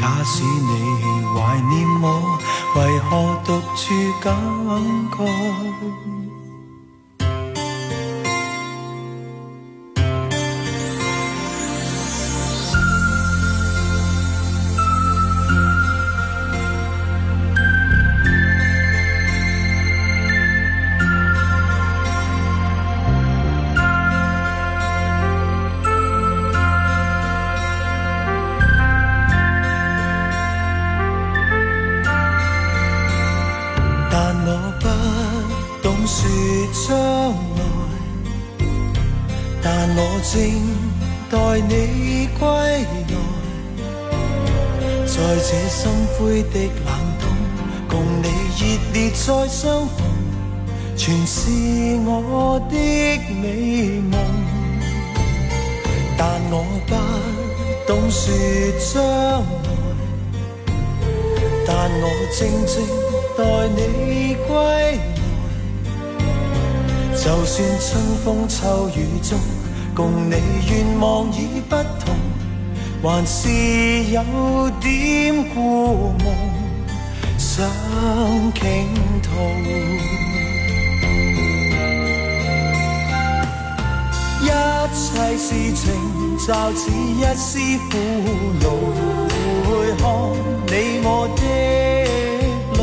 [0.00, 2.06] 假使你怀念我，
[2.76, 4.34] 为何独处感
[5.10, 6.07] 慨？
[39.96, 40.36] 我静
[41.30, 43.14] 待你归来，
[45.06, 45.80] 在这心
[46.18, 47.22] 灰的冷冬，
[47.88, 48.24] 共你
[48.58, 48.60] 热
[48.92, 49.98] 烈再相逢，
[50.96, 51.50] 全是
[52.04, 52.74] 我的
[53.40, 54.12] 美梦。
[56.16, 56.54] 但我
[56.86, 56.90] 不
[57.86, 58.22] 懂说
[58.78, 59.46] 将来，
[61.66, 61.70] 但
[62.00, 62.74] 我静静
[63.36, 63.40] 待
[63.74, 64.50] 你归
[66.18, 67.86] 来，就算春
[68.24, 69.38] 风秋雨中。
[69.98, 70.34] 共你
[70.70, 72.14] 愿望已不同，
[73.02, 73.48] 还是
[74.12, 74.22] 有
[74.80, 76.24] 点故梦
[77.36, 77.68] 想
[78.54, 78.62] 倾
[79.20, 79.28] 吐。
[84.40, 84.46] 一
[84.94, 85.84] 切事情
[86.38, 87.58] 就似一丝
[87.90, 87.92] 苦
[88.62, 88.66] 恼，
[89.66, 90.06] 回看
[90.68, 91.42] 你我的
[92.78, 92.80] 路，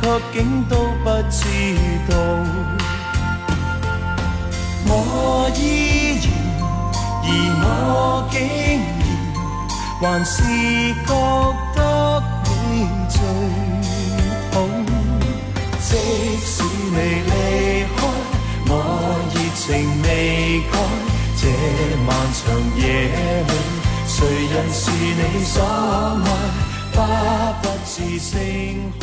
[0.00, 1.44] 却竟都不知
[2.08, 2.12] 道，
[4.86, 6.26] 我依然，
[7.22, 7.28] 而
[7.60, 7.64] 我
[8.30, 8.34] 竟
[10.00, 10.34] 然还是
[11.04, 11.12] 觉
[11.74, 11.78] 得
[12.46, 12.48] 你
[13.10, 13.14] 最
[14.52, 14.54] 好。
[15.82, 15.88] 即
[16.46, 17.28] 使你离
[17.96, 18.00] 开，
[18.68, 18.72] 我
[19.34, 19.68] 热情
[20.02, 20.06] 未
[20.72, 20.74] 改。
[21.36, 21.42] 这
[22.06, 22.40] 漫长
[22.78, 22.82] 夜
[23.46, 23.52] 里，
[24.06, 24.16] 谁
[24.48, 25.54] 人是你所
[26.24, 26.26] 爱？
[26.94, 26.98] 花
[27.60, 28.30] 不自盛
[28.98, 29.02] 开。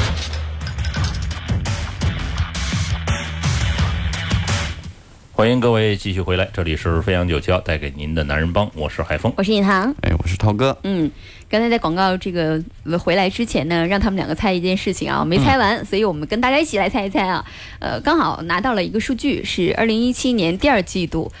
[5.41, 9.33] 欢迎各位继续回来，这里是飞扬九七幺带给您的男人帮，我是海峰。
[9.35, 9.91] 我是尹航。
[10.03, 10.77] 哎，我是涛哥。
[10.83, 11.09] 嗯，
[11.49, 17.43] 刚才在广告这个呃回来之前呢，让他们两个猜一件事情啊，没猜完，所以我们跟大家一起来猜一猜啊。
[17.79, 21.31] 呃，刚好拿到了一个数据，是二零一七年第二季度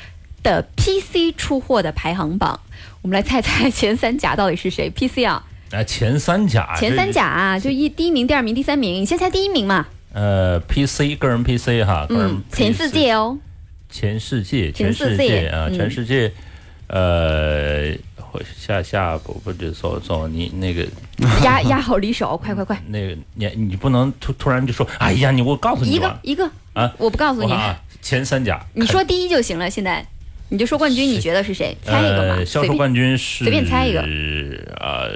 [0.41, 2.59] 的 PC 出货的排行榜。
[3.03, 9.85] 我们来猜猜前三甲到底是谁？PC 啊，啊，前三甲，前三甲啊，就一第一名、第二名、第三名，你先猜第一名嘛。
[10.13, 13.37] 呃，PC 个人 PC 哈，个人嗯，前四届哦。
[13.91, 16.31] 全世界，全全世世界界啊，嗯全世界，
[16.87, 20.87] 呃，会下下不不就说说你那个
[21.43, 29.69] 压压好离手，快快快，那个你你不能突突然就说，哎呀，你我告诉你一个，一个啊，我不告诉你，啊，前三甲，你说第一就行了。
[29.69, 30.05] 现在
[30.49, 31.75] 你就说冠军，你觉得是谁？
[31.83, 32.73] 猜一个嘛，呃，销售。
[32.75, 34.01] 冠军是随便猜一个
[34.79, 35.11] 呃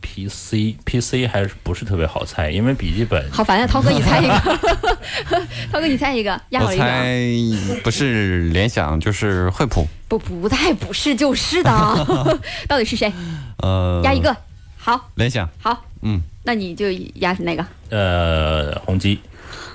[0.00, 4.34] 嗯，PC PC 还是不是特别好猜，因为笔记本好烦呀，涛哥，你猜一个。
[5.72, 6.84] 涛哥，你猜一个，压好我离手。
[6.84, 9.86] 猜不是联想就是惠普。
[10.08, 11.70] 不不太不是就是的，
[12.66, 13.12] 到底是谁？
[13.58, 14.36] 呃，压一个。
[14.76, 15.48] 好，联想。
[15.60, 17.64] 好，嗯，那你就压哪个？
[17.90, 19.20] 呃宏基，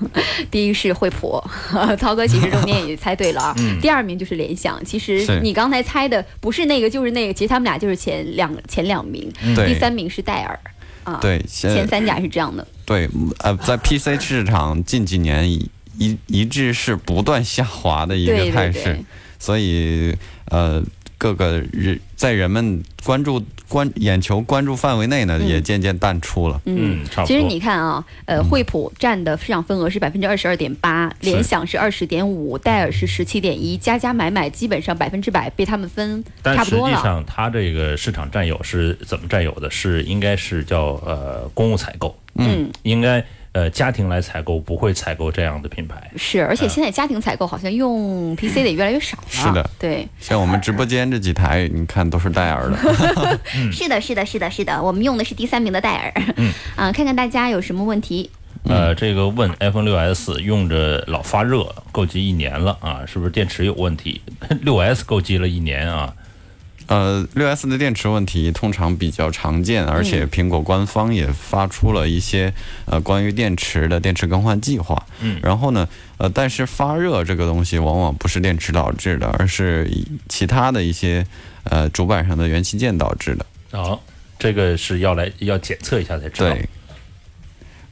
[0.50, 1.42] 第一是惠普，
[1.98, 3.54] 涛哥其实中间也猜对了啊。
[3.80, 10.58] 第二名就是联想，其实你刚才猜的不是那个就是那个，其实他们俩就是前两前两名，对第三名是戴尔。
[11.04, 12.66] 啊，对，前三甲是这样的。
[12.84, 19.04] 对，呃，在 PC 市场近几年一一一直是不断下滑的一个态势，对对，
[19.38, 20.12] 所以
[20.46, 20.82] 呃，
[21.18, 26.60] 各个人在人们关注关眼球关注范围内呢，嗯也渐渐淡出了。
[26.66, 27.26] 嗯，差不多。
[27.26, 37.02] 其实你看啊，呃，惠普占的市场份额是百分之二十二点八，联想是二十点五，戴尔是十七点一，加加买买基本上百分之百被他们分但实际差不多了。
[37.02, 39.70] 上它这个市场占有是怎么占有的？
[39.70, 43.24] 是应该是叫呃公务采购，嗯，应该
[43.56, 46.10] 呃家庭来采购，不会采购这样的品牌。
[46.14, 49.24] 是，而且现在家庭采购好像用 PC 的也越来越少了。
[49.30, 52.76] 是的，对，像我们直播间这几台，你看都是戴尔的。
[53.72, 56.12] 是的，是的，是的，是的，我们用的是第三名的戴尔。
[56.36, 58.30] 嗯，啊，看看大家有什么问题。
[58.64, 64.20] 呃，这个问 iPhone 六 S 用着老发热，购机一年了啊，是不是电池有问题？
[64.60, 66.12] 六 S 购机了一年啊，
[66.88, 72.52] 呃，六 S 的电池问题通常比较常见，而且苹果官方也发出了一些
[72.84, 75.04] 呃关于电池的电池更换计划。
[75.20, 81.26] 嗯然后呢，呃，但是发热这个东西往往不是电池导致的，而是以其他的一些
[81.64, 83.46] 呃主板上的元器件导致的。
[83.72, 83.98] 哦，
[84.38, 86.50] 这个是要来要检测一下才知道。
[86.50, 86.68] 对。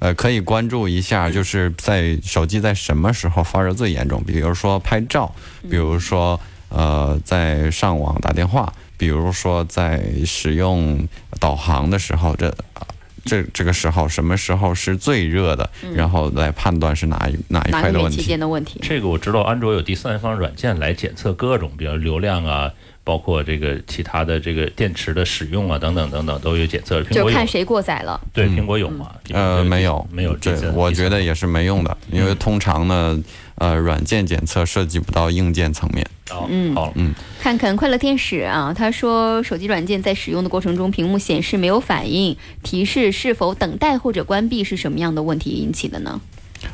[0.01, 4.23] 呃，可以关注一下，就是在手机在什么时候发热最严重？
[4.25, 5.35] 比如说拍照，
[5.71, 11.07] 比如说呃在上网打电话，比如说在使用
[11.41, 12.87] 导航的时候，这啊
[13.25, 15.69] 这这个时候什么时候是最热的？
[15.95, 18.23] 然后来判断是哪一哪一块的问题。
[18.23, 18.81] 件的问题？
[18.83, 22.71] 这个我知道，安卓有第三方软件来检测各种，比如流量啊，
[23.03, 27.01] 包括这个其他的这个电池的使用啊，等等等等都有检测。
[27.01, 28.21] 苹果就看谁过载了。
[28.35, 29.11] 对苹果有吗？
[29.33, 30.37] 呃，没有，没有。
[30.37, 33.19] 对第三，我觉得也是没用的，因为通常呢，
[33.55, 36.07] 呃，软件检测涉及不到硬件层面。
[36.29, 36.75] 好，嗯。
[36.75, 36.93] 好，
[37.41, 46.21] 看看快乐天使啊，他说手机软件在使用的过程中，屏幕显示没有反应，提示是否等待或者关闭是什么样的问题引起的呢？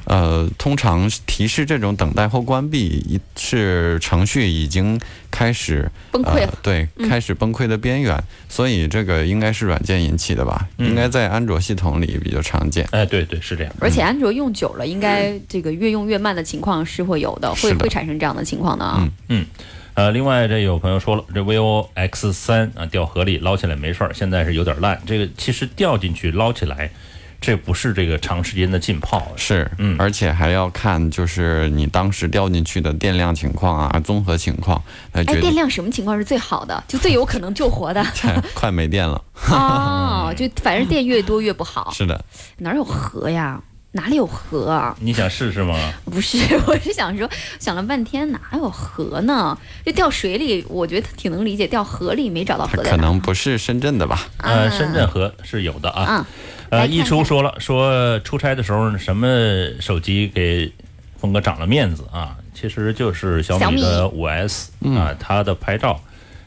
[0.05, 5.00] 呃，通常提示这种等待或关闭，一是程序已经
[5.31, 10.68] 开始崩溃了呃，对，开始崩溃的边缘，所以这个应该是软件引起的吧？
[10.79, 12.87] 嗯应该在安卓系统里比较常见。
[12.90, 13.72] 哎，对对，是这样。
[13.81, 19.09] 而且安卓用久了，应该这个越用越慢的情况是会有的，会会产生这样的情况的啊。
[19.29, 19.46] 嗯
[19.94, 24.98] 呃，另外这有朋友说了，这 vivo X 三啊掉河里捞起来没事儿，现在是有点烂。
[25.05, 26.90] 这个其实掉进去捞起来，
[27.40, 34.81] 这不是这个长时间的浸泡，是，嗯而且还要看就是你当时掉进去的电量情况啊，综合情况
[35.12, 35.40] 来哎，决定。
[35.42, 36.85] 电量什么情况是最好的？
[36.87, 38.05] 就最有可能救活的
[38.55, 41.90] 快没电了， 哦，就反正电越多越不好。
[41.96, 42.22] 是的，
[42.59, 43.61] 哪有河呀？
[43.92, 44.94] 哪里有河啊？
[45.00, 45.74] 你想试试吗？
[46.05, 49.59] 不是，我是想说，想了半天哪有河呢？
[49.85, 52.96] 就掉水里，我觉得挺能理解，掉河里没找到它可。
[52.98, 54.29] 能不是深圳的吧？
[54.37, 56.07] 呃，啊深圳河是有的啊。
[56.09, 56.24] 嗯，
[56.70, 59.28] 呃，一叔说了，说出差的时候什么
[59.80, 60.72] 手机给
[61.18, 62.37] 峰哥长了面子啊？
[62.54, 66.00] 其实就是小米的五 S 啊，它的拍照。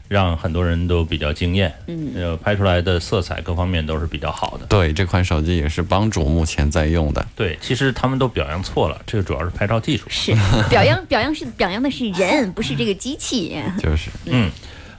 [0.06, 1.74] 让很多人都比较惊艳。
[1.86, 4.66] 嗯，呃，拍出来的色彩各方面都是比较好的。
[4.66, 7.26] 对，这款手机也是帮主目前在用的。
[7.34, 10.04] 对，其实他们都表扬错了，这个主要是拍照技术。
[10.10, 10.32] 是
[10.68, 13.56] 表扬表扬是表扬的是人，不是这个机器。
[13.80, 14.50] 就是，嗯，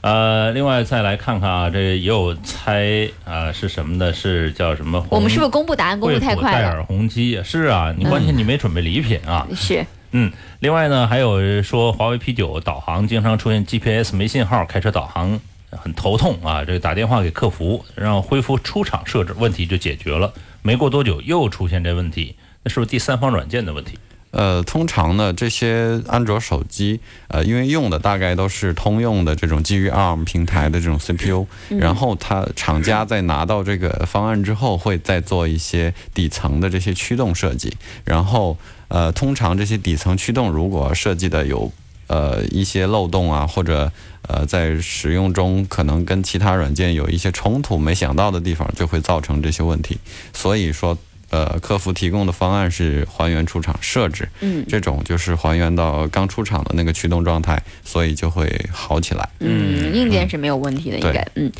[0.06, 4.12] 呃，另外再来看看啊，这也有猜啊、是什么的？
[4.12, 5.04] 是叫什么？
[5.10, 6.58] 我们是不是公布答案公布太快了？
[6.60, 9.44] 戴尔红机是啊，你关键你没准备礼品啊。
[9.56, 15.40] 是，嗯，另外呢，还有说华为 P 九导航经常出现 GPS 没信号，开车导航
[15.72, 16.64] 很头痛啊。
[16.64, 20.32] 这个打电话给客服，让恢复出厂设置，问题就解决了。
[20.62, 23.98] 没过多久又出现这问题，那是不是第三方软件的问题？
[24.36, 41.72] 呃，通常呢，这些安卓手机，呃，因为用的大概都是通用的这种基于 ARM 平台的这种 CPU，、然后它厂家在拿到这个方案之后，会再做一些底层的这些驱动设计，然后呃，通常这些底层驱动如果设计的有
[42.08, 43.90] 呃一些漏洞啊，或者
[44.28, 49.98] 呃在使用中可能跟其他软件有一些冲突，没想到的地方，就会造成这些问题。
[50.34, 50.98] 所以说，
[51.30, 59.28] 呃，客服提供的方案是还原出厂设置，嗯这种就是还原到刚出厂的那个驱动状态，所以就会好起来。
[59.40, 61.26] 嗯，硬件是没有问题的，应该。
[61.34, 61.50] 嗯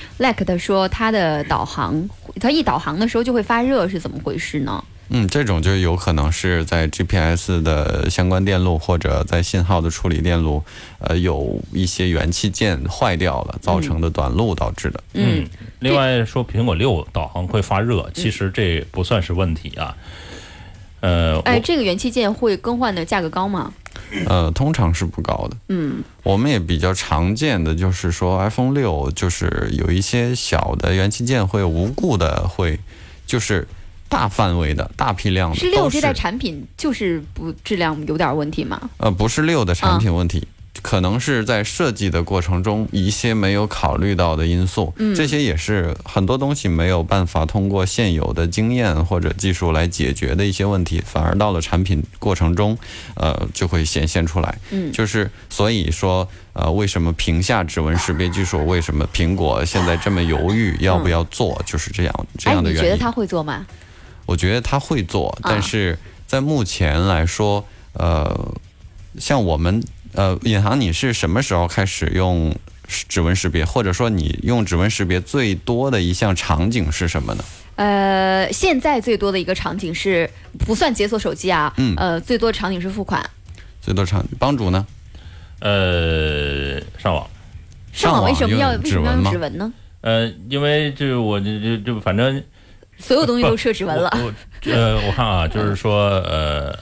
[0.47, 2.09] 他说他的导航，
[2.41, 4.83] 他一导航的时候就会发热，是怎么回事呢？
[5.09, 10.63] 嗯，这种就有可能是在 GPS 的相关电路或者在信号的处理电路，
[10.99, 15.01] 呃，有一些元器件坏掉了造成的短路导致的。
[15.15, 15.47] 嗯，
[15.79, 19.97] 另外说苹果六导航会发热，其实这不算是问题啊。
[21.01, 23.73] 呃，哎，这个元器件会更换的价格高吗？
[24.27, 25.57] 呃，通常是不高的。
[25.69, 32.81] 嗯，我们也比较常见的就是说，iPhone 六就是有一些小的元器件会无故的会，
[33.27, 33.69] 就是
[34.09, 38.91] 大范围的大批量的是六这代产品就是不质量有点问题吗？
[38.99, 40.49] 呃，不是六的产品问嗯题，
[40.83, 44.93] 可能是在设计的过程中一些没有考虑到的因素。
[44.99, 52.77] 嗯这些也是很多东西没有办法通过现有的经验或者技术来解决的一些问题，反而到了产品过程中，
[53.15, 54.59] 呃，就会显现出来。
[54.71, 62.85] 嗯就是所以说，呃，为什么屏下指纹识别技术，为什么苹果现在这么犹豫要不要做，就是这样这哎，样的原因。
[62.85, 63.67] 你觉得他会做吗？
[64.27, 68.55] 我觉得他会做，啊但是在目前来说，呃，
[69.19, 72.55] 像我们呃，尹航，你是什么时候开始用
[72.87, 77.45] 指纹识别，或者说你用指纹识别最多的一项场景是什么呢？
[77.77, 83.29] 呃，现在最多的一个场景是不算解锁手机啊，嗯呃，最多场景是付款，
[83.81, 84.87] 最多场帮主呢？
[85.61, 87.29] 呃，上网。
[87.93, 89.73] 上网为什么要用为什么要用指纹吗指纹呢？
[90.03, 92.43] 呃，因为就是我就就就反正
[92.99, 94.09] 所有东西都设指纹了，
[94.65, 96.73] 呃，我看啊，就是说呃，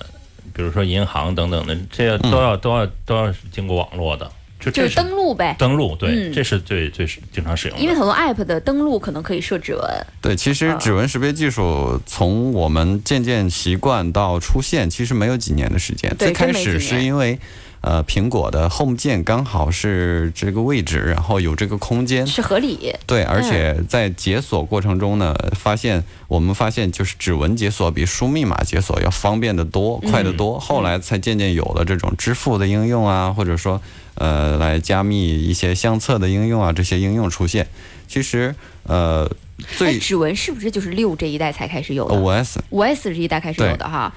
[0.53, 5.55] 比如说银行等等的，这些都要、都要都要经过网络的，就这就是登录呗。
[5.59, 7.83] 登录，对，嗯这是最最经常使用的。
[7.83, 16.15] 因为很多 app 的登录可能可以设指纹，对，其实啊指纹识别技术从我们渐渐习惯到出现，其实没有几年的时间。
[16.19, 17.39] 最开始是因为，
[17.87, 22.95] 呃，苹果的 Home 键刚好是这个位置，然后有这个空间，是合理。
[23.07, 30.59] 对，而且嗯在解锁过程中呢，发现我们发现就是指纹解锁比输密码解锁要方便得多、快得嗯多。
[30.59, 33.79] 后来才渐渐有了这种支付的应用啊，或者说
[34.15, 37.69] 呃来加密一些相册的应用啊，这些应用出现。
[38.09, 42.15] 其实呃哎，最指纹是不是就是六这一代才开始有的？
[42.15, 44.11] 五 S 五 S 这一代开始有的哈。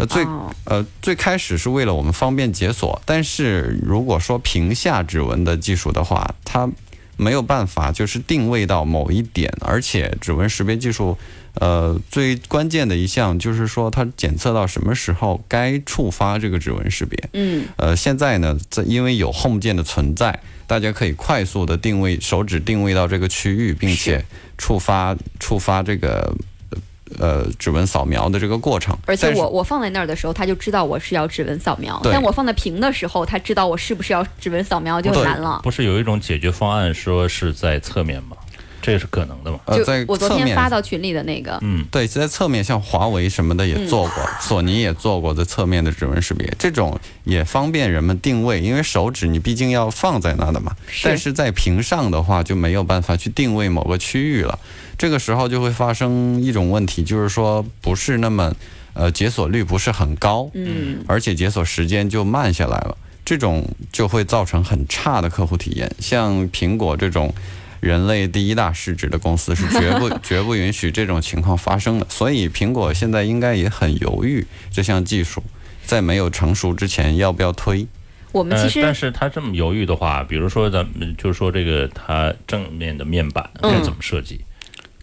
[0.00, 6.68] 呃最哦呃最开始是为了我们方便解锁，但是如果说屏下指纹的技术的话，它
[7.16, 11.18] 没有办法就是定位到某一点，而且指纹识别技术，
[11.60, 17.28] 呃，最关键的一项就是说它检测到什么时候该触发这个指纹识别。
[17.34, 24.24] 嗯，呃，现在呢，在因为有 Home 键的存在，大家可以快速的定位手指定位到这个区域，并且
[24.56, 26.34] 触发触发这个
[27.18, 28.96] 呃指纹扫描的这个过程。
[29.06, 35.60] 而且我我放在那儿的时候，他就知道我是要指纹扫描；但我放在屏的时候，他知道我是不是要指纹扫描，就很难了。
[35.62, 38.36] 不是有一种解决方案说是在侧面吗？
[38.82, 39.60] 这是可能的嘛？
[39.66, 50.74] 呃，就在我昨天侧面发到群里的那个，嗯，对，在侧面像华为什么的也做过，索尼也做过在侧面的指纹识别，这种也方便人们定位，因为手指你毕竟要放在那的嘛。
[50.88, 54.58] 是但是在屏上的话就没有办法去定位某个区域了，
[54.96, 58.54] 这个时候就会发生一种问题，就是说不是那么，
[58.94, 65.90] 呃，解锁率不是很高，嗯，而且解锁时间就慢下来了，这种就会造成很差的客户体验。
[65.98, 67.32] 像苹果这种
[67.80, 75.42] 人类第一大市值的公司是绝不 绝不允许这种情况发生的，所以苹果现在应该也很犹豫这项技术，
[75.84, 77.80] 在没有成熟之前要不要推。
[77.80, 77.86] 呃，
[78.32, 84.40] 我们其实、但是他这么犹豫的话，比如说咱们就是说这个它正面的面板嗯该怎么设计？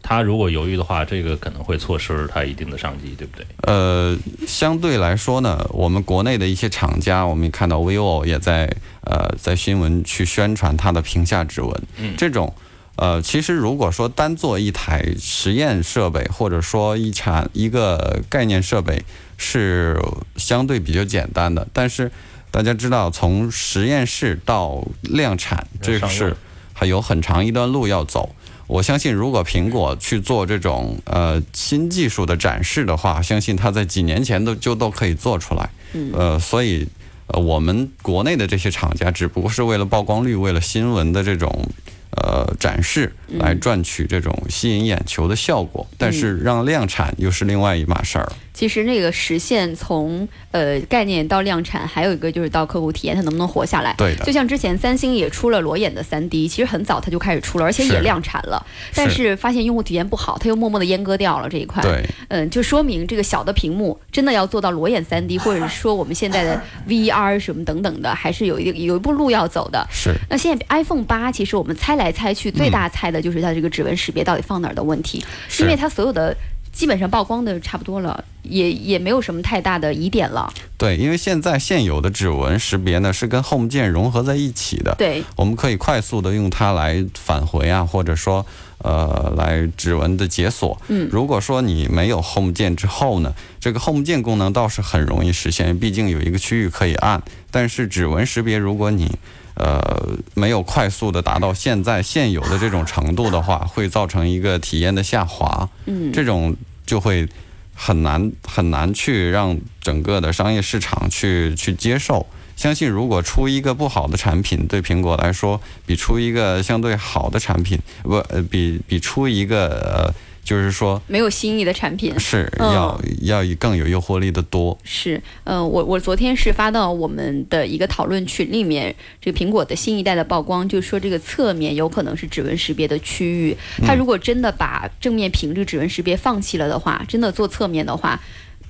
[0.02, 3.46] 他如果犹豫的话，这个可能会错失他一定的商机，对不对？
[3.64, 4.16] 呃，
[4.48, 12.54] 相对来说呢，我们国内的一些厂家，我们也看到 vivo 也在呃在新闻去宣传它的屏下指纹，嗯这种。
[12.98, 19.06] 呃，其实如果说单做一台实验设备，或者说一产一个概念设备，
[19.38, 20.00] 是
[20.36, 21.68] 相对比较简单的。
[21.72, 22.12] 但是
[22.50, 26.38] 大家知道，从实验室到量产，这上用是
[26.74, 28.36] 还有很长一段路要走。
[28.66, 35.70] 我相信，如果苹果去做这种呃新技术的展示的话，相信它在几年前都就都可以做出来。
[35.94, 36.88] 嗯呃，所以
[37.28, 41.70] 呃，我们国内的这些厂家只不过是为了曝光率，为了新闻的这种
[42.12, 48.32] 呃展示来赚取这种吸引眼球的效果，但是让量产又是另外一码事儿。
[48.58, 53.94] 其实那个实现从呃概念到量产，还有一个就是到客户体验，它能不能活下来。
[54.00, 61.84] 对的就像之前三星也出了裸眼的三 D，其实很早它就开始出了，而且也量产了，但是发现用户体验不好，它又默默的阉割掉了这一块。
[61.84, 69.86] 对，嗯，就说明这个小的屏幕真的要做到裸眼三 D， 或者是说我们现在的 VR 什么等等的，还是有一定有一步路要走的。
[69.92, 70.16] 是。
[70.32, 76.36] 那现在 iPhone 八，其实我们猜来猜去，最大猜的就是它这个指纹识别到底放哪儿的问题，是因为它所有的
[76.78, 80.54] 基本上曝光的差不多了，也也没有什么太大的疑点了。
[80.78, 88.46] 对，因为现在现有的指纹识别呢是跟 Home 键融合在一起的，对，我们可以快速的用它来返回啊，或者说
[88.78, 90.80] 呃来指纹的解锁。
[90.90, 97.24] 嗯如果说你没有 Home 键之后呢，这个 Home 键功能倒是很容易实现，毕竟有一个区域可以按。
[97.50, 99.18] 但是指纹识别，如果你
[99.58, 105.70] 呃没有快速的达到现在现有的这种程度的话，会造成一个体验的下滑。
[105.86, 106.56] 嗯，这种
[106.86, 107.28] 就会
[107.74, 112.26] 很难很难去让整个的商业市场去去接受。
[112.56, 120.14] 相信如果出一个不好的产品，对苹果来说，比出一个相对好的产品，不呃比比出一个呃
[120.48, 122.18] 就是说没有新意的产品。
[122.18, 124.78] 是嗯要、要更有诱惑力的多。
[124.86, 133.58] 是，嗯、我我昨天是发到我们的一个讨论群里面，这个苹果的新一代的曝光，就说这个侧面有可能是指纹识别的区域。
[133.86, 138.18] 它如果真的把正面屏这个指纹识别放弃了的话，真的做侧面的话，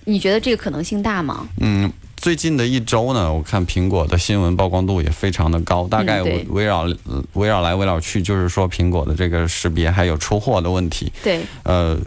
[0.06, 1.48] 你觉得这个可能性大吗？
[1.62, 11.12] 嗯，最近的一周呢，我看苹果的新闻曝光度也非常的高，大概围绕呃围绕来围绕去，就是说苹果的这个识别还有出货的问题。
[11.24, 11.98] 对，呃，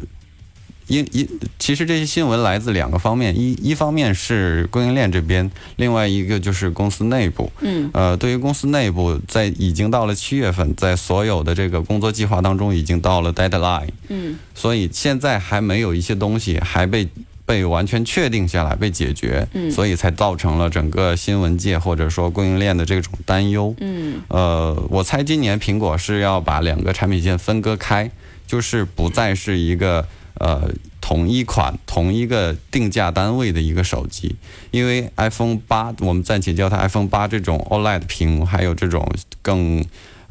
[0.89, 1.27] 因一
[1.61, 7.51] 其实这些新闻来自两个方面，一一方面是供应链这边，另外一个就是公司内部。
[7.61, 13.89] 嗯，呃，对于公司内部，在已经到了七月份，在所有的这个工作计划当中，已经到了 deadline。
[14.09, 17.09] 嗯，所以现在还没有一些东西还被
[17.51, 19.45] 被完全确定下来，被解决。
[19.55, 23.75] 嗯所以才造成了整个新闻界或者说供应链的这种担忧。
[23.81, 28.09] 嗯，呃，我猜今年苹果是要把两个产品线分割开，
[28.47, 30.71] 就是不再是一个呃
[31.01, 34.37] 同一款、同一个定价单位的一个手机，
[34.71, 39.05] 因为 iPhone 八，我们暂且叫它 iPhone 八这种 OLED 屏幕，还有这种
[39.43, 39.85] 更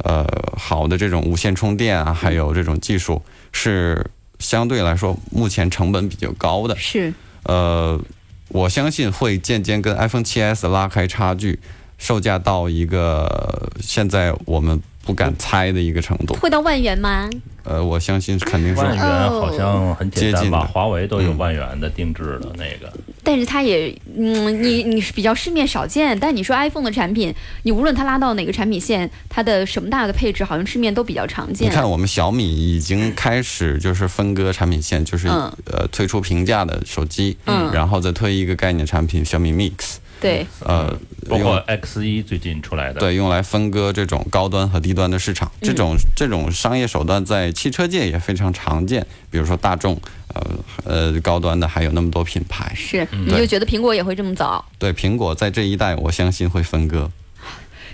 [0.03, 0.26] 呃
[0.57, 4.05] 好的这种无线充电啊，还有这种技术是
[4.40, 6.76] 相对来说目前成本比较高的。
[6.76, 7.14] 是，
[7.44, 8.02] 呃，
[8.48, 11.60] 我相信会渐渐跟 iPhone 7s 拉开差距，
[11.98, 16.34] 售价到一个现在我们不敢猜的一个程度。
[16.36, 17.30] 会到万元吗？
[17.64, 20.38] 呃，我相信肯定是万元哦好像很简单吧？
[20.39, 22.91] 接近吧华为都有嗯万元的定制的那个，
[23.22, 27.32] 但是它也，嗯，你你是比较市面少见，但你说 iPhone 的产品，
[27.64, 31.72] 你无论它拉到哪个产品线，它的什么大的配置，好像市面都比较常见你。
[31.72, 40.89] 看，我们小米已经开始就是分割产品线，就是、嗯呃推出平价的手机，嗯然后再推一个概念产品小米 Mix，对，呃，
[41.30, 45.51] 包括用 X 一最近出来的，对用来分割这种高端和低端的市场。
[45.61, 49.99] 这种这种商业手段在汽车界也非常常见，比如说大众，
[50.34, 50.43] 呃
[50.84, 52.72] 呃高端的还有那么多品牌。
[52.76, 54.63] 是，嗯你就觉得苹果也会这么早？
[54.78, 57.09] 对，苹果在这一代，我相信会分割。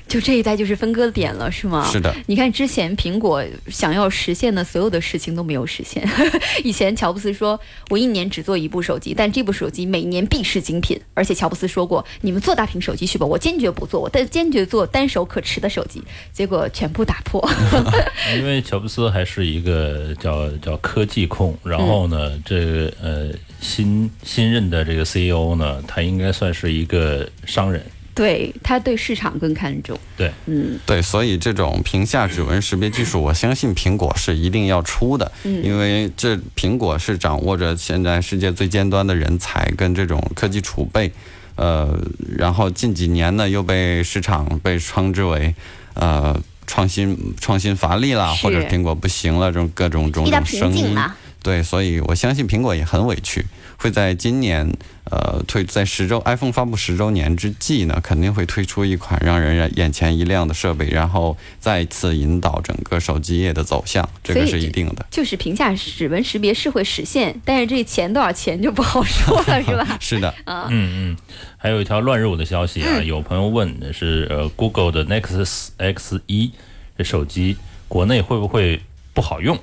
[0.08, 1.89] 就这一代就是分割点了，是吗？
[1.91, 6.08] 是的，你看之前苹果想要实现的所有的事情都没有实现。
[6.64, 10.99] 以前乔布斯说，我一年只做一部手机，但这部手机每年必是精品。
[11.14, 16.01] 而且乔布斯说过，你们做大屏手机去吧，我坚决不做，我但坚决做单手可持的手机。
[16.32, 17.43] 结果全部打破。
[18.38, 23.30] 因为乔布斯还是一个叫叫科技控，然后呢，这个呃
[23.60, 27.84] 新新任的这个 CEO 呢，他应该算是一个商人，
[28.16, 29.99] 对他对市场更看重。
[30.16, 35.63] 对，嗯，对，所以这种屏下指纹识别技术，我相信苹果是一定要出的，嗯。
[35.63, 41.11] 因为这苹果是掌握着现在世界最尖端的人才跟这种科技储备，
[41.55, 41.99] 呃，
[42.38, 45.53] 然后近几年呢又被市场被称之为
[45.93, 50.97] 呃创新创新乏力啦，或者苹果不行了这种各种种种声音。
[51.43, 53.45] 对，所以我相信苹果也很委屈，
[53.78, 54.69] 会在今年
[55.11, 65.05] 呃推在十周 iPhone 发布十周年之际呢，肯定会推出一款让人眼前一亮的设备，然后再次引导整个手机业的走向，这个是一定的。
[65.11, 69.97] 就是屏下指纹识别是会实现，但是这钱多少钱就不好说了， 是吧？
[69.99, 71.17] 是的，啊， 嗯嗯，
[71.57, 76.51] 还有一条乱入的消息啊，嗯有朋友问是呃 Google 的 Nexus X 一
[76.97, 77.57] 这手机
[77.88, 78.82] 国内会不会
[79.13, 79.59] 不好用？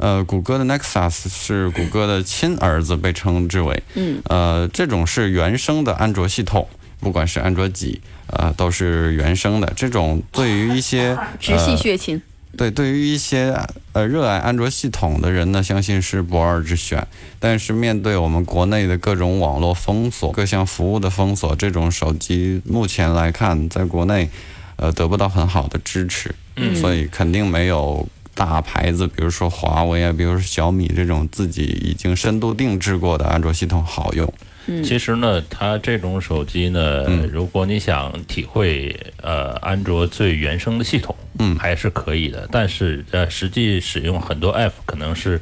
[0.00, 6.66] 呃，谷歌的 Nexus 是谷歌的亲儿子，被称之为，嗯，呃，这种是原生的安卓系统，
[7.00, 9.70] 不管是安卓几，呃，都是原生的。
[9.76, 12.20] 这种对于一些直系血亲。
[12.56, 13.54] 对，对于一些
[13.92, 17.06] 呃热爱安卓系统的人呢，相信是不二之选。
[17.38, 24.30] 但是面对我们国内的各种网络封锁、各项服务的封锁，这种手机目前来看，在国内
[24.76, 28.08] 呃得不到很好的支持，嗯所以肯定没有
[28.40, 34.26] 大牌子，比如说华为啊，比如说小米这种自己已经深度定制过的安卓系统好用。
[34.66, 42.48] 嗯其实呢，它这种手机呢，嗯如果你想体会呃安卓最原生的系统，嗯还是可以的。
[42.50, 45.38] 但是呃，实际使用很多 app 可能是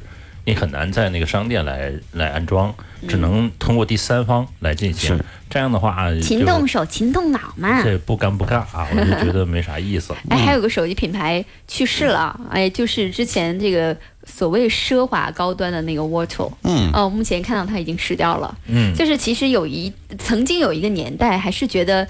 [0.49, 2.75] 你很难在那个商店来来安装，
[3.07, 5.25] 只能通过第三方来进行是。
[5.51, 7.83] 这样的话，勤动手，勤动脑嘛。
[7.83, 10.15] 这不干不尬啊，我就觉得没啥意思。
[10.31, 13.95] 哎，还有个手机品牌去世了，哎，就是之前这个
[14.25, 18.57] 所谓奢华高端的那个 Watto，嗯，哦，目前看到它已经失掉了。
[18.69, 22.09] 嗯，就是其实有一曾经有一个年代，还是觉得一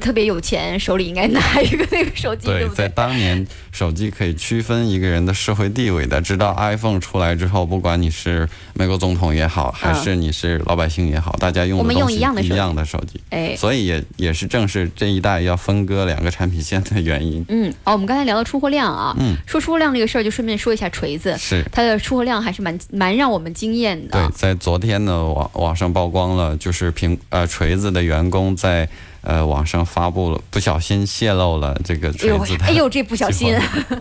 [0.00, 2.88] 特别有钱，手里应该拿一个那个手机，对对，在不对？
[2.94, 6.20] 当年，手机可以区分一个人的社会地位的。
[6.20, 13.20] 直到 iPhone 出来之后，不管你是美国总统也好，还是你是老百姓也好，大家用我们用的东西一样的手机一样的手机。
[13.30, 17.44] 哎，所以也也是正是这一代要分割两个产品线的原因。
[17.48, 24.12] 嗯，哦，我们刚才聊到出货量啊，嗯，说出货量这个事儿，就顺便说一下锤子，是它的出货量还是蛮蛮让我们惊艳的。
[24.12, 28.88] 对，在昨天呢，网网上曝光了，就是苹呃锤子的员工在
[29.22, 33.54] 呃网上发布了，不小心泄露了这个锤子的哎呦， 这不小心，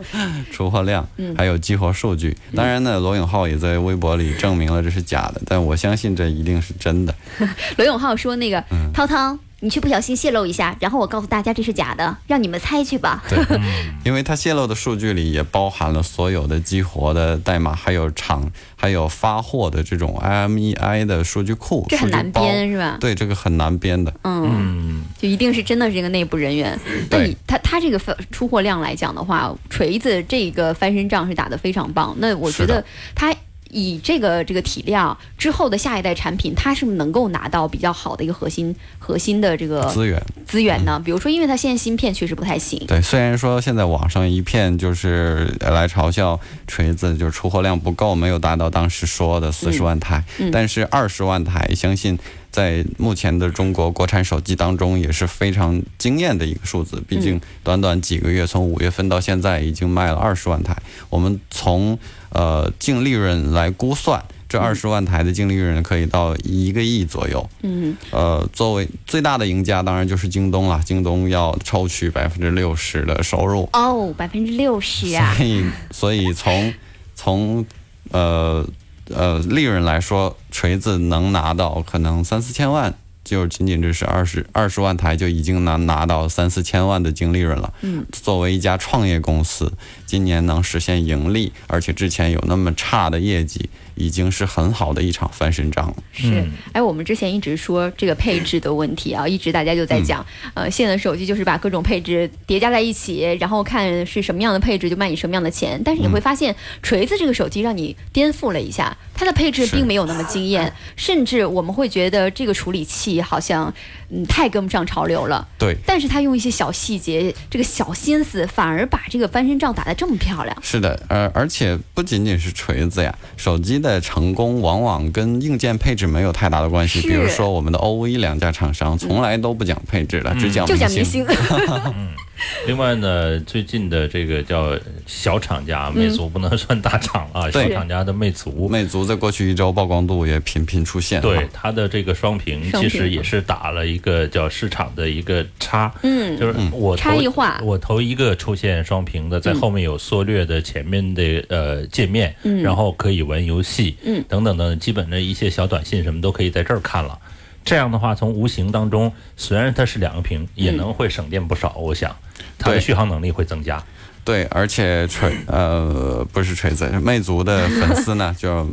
[0.51, 1.07] 出货量，
[1.37, 2.35] 还有激活数据。
[2.55, 7.13] 当然呢，罗永浩也在微博里证明了这是假的，但我相信这一定是真的。
[7.77, 13.23] 罗永浩说那个、嗯涛涛，你去不小心泄露一下，然后我告诉大家这是假的，让你们猜去吧。
[13.29, 13.37] 对，
[14.05, 22.97] 因为它泄露的数据里也包含了所有的激活的代码，还有厂，还有发货的这种 IMEI 的数据库，这很难编是吧？
[22.99, 24.13] 对，这个很难编的。
[24.23, 26.79] 嗯，嗯，就一定是真的是一个内部人员。
[27.09, 27.99] 那对你他他这个
[28.31, 32.15] 出货量来讲的话，锤子这个翻身仗是打得非常棒。
[32.19, 32.83] 那我觉得
[33.13, 33.33] 他。
[33.71, 40.21] 以这个这个体量之后的下一代产品，它是能够拿到比较好的一个核心核心的这个资源？
[40.45, 41.01] 资源呢？
[41.03, 50.49] 比如说，因为它现在芯片确实不太行，对，虽然说现在网上一片就是来嘲笑锤子，就是出货量不够，没有达到当时说的四十万台，嗯。
[50.51, 52.17] 但是二十万台，相信
[52.51, 57.01] 在目前的中国国产手机当中也是非常惊艳的一个数字。
[57.07, 60.75] 毕竟短短几个月，从五月份到现在，已经卖了二十万台。
[61.09, 61.97] 我们从
[62.29, 67.47] 呃净利润来估算，这二十万台的净利润可以到一个亿左右。
[67.61, 70.81] 嗯，呃，作为最大的赢家，当然就是京东了。
[70.83, 76.73] 京东要抽取百分之六十的收入，哦，百分之六十啊，所以所以从
[77.15, 77.65] 从
[78.11, 78.67] 呃
[79.15, 82.93] 呃利润来说，锤子能拿到可能三四千万，
[83.23, 87.73] 就仅仅只是二十二十万台就已经能拿到三四千万的净利润了。
[87.81, 89.71] 嗯，作为一家创业公司，
[90.05, 93.69] 今年能实现盈利，而且之前有那么差的业绩，
[93.99, 95.95] 已经是很好的一场翻身仗了。
[96.11, 100.25] 是嗯，哎，我们之前一直说这个配置的问题啊，一直大家就在讲，
[100.55, 105.79] 呃，现在的手机就是把各种配置叠加在一起，然后看是什么样的配置就卖你什么样的钱。
[105.83, 113.73] 但是你会发现，锤子这个手机让你颠覆了一下，它的配置并没有那么惊艳， 甚至我们会觉得这个处理器好像
[114.09, 115.47] 嗯太跟不上潮流了。
[115.57, 120.57] 对，但是它用一些小细节，这个小心思，反而把这个翻身仗打得这么漂亮。
[120.61, 126.99] 是的，呃，而且不仅仅是锤子呀，手机的成功往往跟硬件配置没有太大的关系。
[126.99, 131.25] 是比如说我们的 OV 两家厂商从来都不讲配置的，只讲就讲明明星。
[132.39, 141.21] 星，另外呢，最近的这个叫小厂家，魅族不能算大厂啊，小厂家的魅族，魅族在过去一周曝光度也频频出现。
[141.21, 147.59] 对，它的这个双屏其实也是打了一个叫市场的一个差，嗯，就是我头差异化。
[147.63, 152.33] 我头一个出现双屏的，在后面有缩略的前面的呃界面，
[152.63, 154.23] 然后可以玩游戏，嗯。
[154.29, 157.17] 等等等，基本的一些小短信什么都可以在这儿看了。
[157.63, 161.75] 这样的话，从无形当中，虽然它是两个屏，也能会省电不少。
[161.77, 162.15] 我想，
[162.57, 163.83] 它的续航能力会增加。
[164.25, 168.69] 对，而且锤呃不是锤子，魅族的粉丝呢就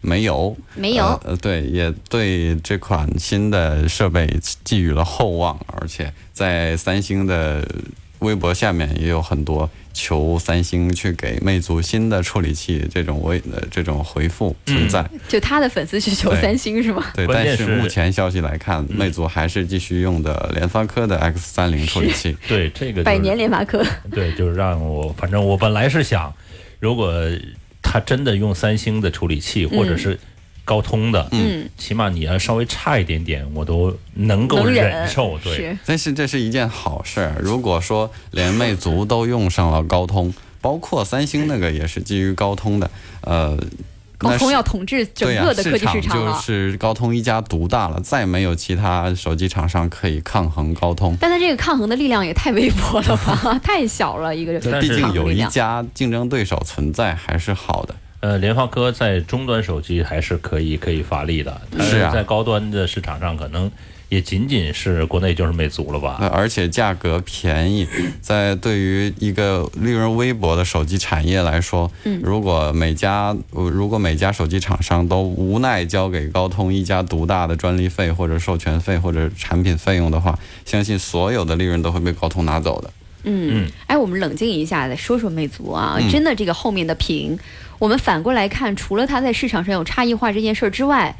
[0.00, 4.28] 没有 没有呃呃对，也对这款新的设备
[4.64, 7.66] 寄予了厚望，而且在三星的
[8.22, 15.04] 微博下面也有很多求三星去给魅族新的处理器这种微呃这种回复存在。
[15.28, 17.04] 就他的粉丝去求三星是吗？
[17.14, 22.36] 对，但是目前消息来看，魅族还是继续用的联发科的 X 三零处理器。
[22.48, 26.32] 对，这个、就是、百年联发科， 对，就是让我，反正我本来是想，
[26.80, 27.12] 如果
[27.82, 30.18] 他真的用三星的处理器，或者是
[30.64, 35.38] 高通的，嗯，起码你要稍微差一点点，我都能够能忍忍受。
[35.42, 37.36] 对，是但是这是一件好事儿。
[37.40, 42.90] 如果说连魅族都用上了高通，包括三星那个也是基于高通的，
[43.22, 43.58] 呃，
[44.16, 46.40] 高通要统治整、个的科技市场就。
[46.40, 51.16] 是高通一家独大了，再没有其他手机厂商可以抗衡高通。
[51.20, 57.94] 但它这个抗衡的力量也太微薄了吧， 太小了一个毕竟有一家竞争对手存在，还是好的。
[58.22, 63.68] 呃，联发科在中端手机还是可以可以发力的，但是啊在高端的市场上可能
[64.10, 66.18] 也仅仅是国内就是魅族了吧？
[66.20, 67.84] 呃，而且价格便宜，
[68.20, 71.90] 在对于一个利润微薄的手机产业来说，
[72.22, 82.88] 如果每家呃如果每家手机厂商都无奈交给高通一家独大的专利费或者授权费或者产品费用的话，相信所有的利润都会被高通拿走的。
[83.24, 83.64] 嗯。
[83.64, 86.10] 嗯，哎，我们冷静一下，再说说魅族啊，嗯。
[86.10, 87.38] 真的这个后面的屏，
[87.78, 91.16] 我们反过来看，除了它在市场上有差异化这件事儿之外，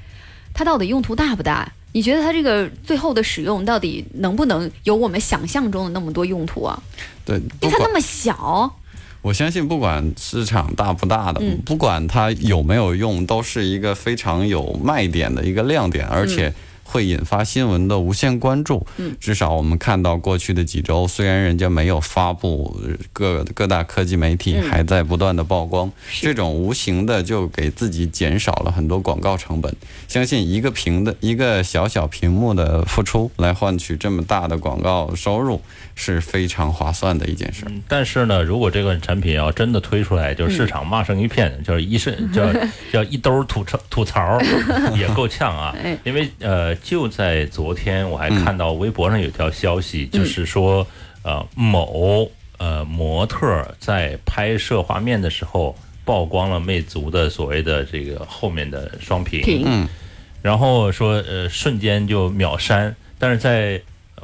[0.55, 1.73] 它到底用途大不大？
[1.95, 6.83] 你觉得它这个最后的使用到底能不能有我们想象中的那么多用途啊？
[7.23, 8.75] 对，因为它那么小，
[9.21, 11.61] 我相信，不管市场大不大的，嗯。
[11.67, 16.53] 不管它有没有用，都是一个非常有卖点的一个亮点，而且
[16.93, 18.87] 会引发新闻的无限关注。
[18.99, 29.75] 嗯至少我们看到过去的几周，虽然人家没有发布，呃各各大科技媒体嗯还在不断的曝光，是这种无形的就给自己减少了很多广告成本。
[30.07, 35.61] 相信一个屏的一个小小屏幕的付出，来换取这么大的广告收入，
[35.95, 37.65] 是非常划算的一件事。
[37.89, 42.43] 但是呢，如果这个产品要真的推出来，就是市场骂声一片，就是一身叫
[42.93, 44.39] 叫一兜吐槽吐槽，
[44.97, 45.97] 也够呛啊哎。
[46.05, 50.87] 因为呃，就在昨天，我还看到微博上有条消息，就是说
[51.23, 59.63] 呃某呃模特在拍摄画面的时候曝光了魅族的所谓的这个后面的双屏，屏。
[59.67, 59.89] 嗯
[60.43, 63.81] 然后说呃瞬间就秒删，但是在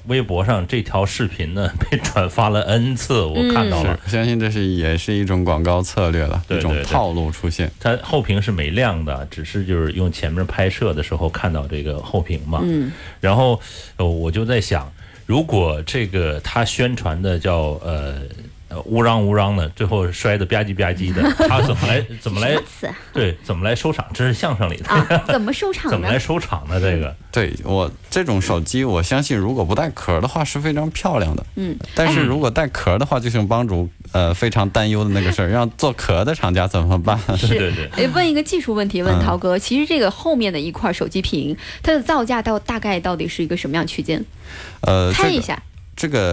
[0.08, 3.98] 微博上这条视频呢被转发了 N 次，我看到了。
[4.04, 7.70] 嗯，相信这是也是一种广告策略了，对对对一种套路出现。
[7.78, 12.60] 它后屏是没亮的，只是就是用前面拍摄的时候看到这个后屏嘛。
[12.64, 12.90] 嗯，
[13.20, 13.60] 然后
[13.96, 14.90] 呃我就在想，
[15.26, 18.22] 如果这个他宣传的叫呃
[18.68, 22.56] 呃乌嚷乌嚷的，最后摔得吧唧吧唧的，他怎么来 怎么来
[23.12, 24.06] 对怎么来收场？
[24.12, 26.18] 这是相声里的，啊，怎么收场呢 怎么来？
[26.18, 26.80] 收场的？
[26.80, 31.44] 这个对我这种手机，我相信如果不带壳的话是非常漂亮的。
[31.56, 37.18] 嗯，但是如果带壳的话，就像帮主呃非常担忧的那个事儿，让做壳的厂家怎么办？
[37.38, 38.04] 是对对对。
[38.04, 44.22] 哎，问一个技术问题，问嗯涛哥，其实这个后面的一块手机屏，它的造价到大概到底是一个什么样区间？
[44.80, 45.62] 呃，这个猜一下，这个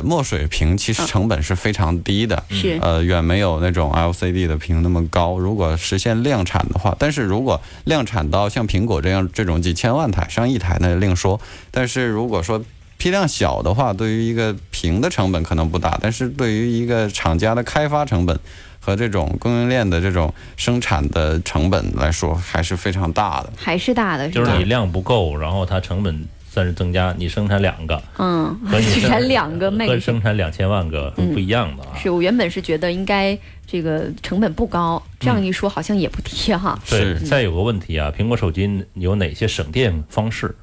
[0.04, 5.40] 墨水屏其实成本是非常低的，是呃，远没有那种 LCD 的屏那么高。
[5.40, 11.40] 如果实现量产的话，但是如果量产到像苹果这样这种几千万台、上亿台那另说。
[11.72, 12.62] 但是如果说
[12.98, 18.40] 批量小的话，对于一个屏的成本可能不大，但是对于一个厂家的开发成本
[18.80, 23.52] 和这种供应链的这种生产的成本来说，还是非常大的。
[23.58, 24.64] 还是大的，吧就是你？
[24.66, 26.26] 量不够，然后它成本
[26.56, 31.90] 算是增加，你生产两个嗯，和你生 产两个和生产两千万个嗯不一样的啊。
[32.02, 33.38] 是我原本是觉得应该
[33.68, 36.80] 这个成本不高，这样一说好像也不低哈。
[36.90, 40.56] 对，是再有个问题啊，苹果手机有哪些省电方式？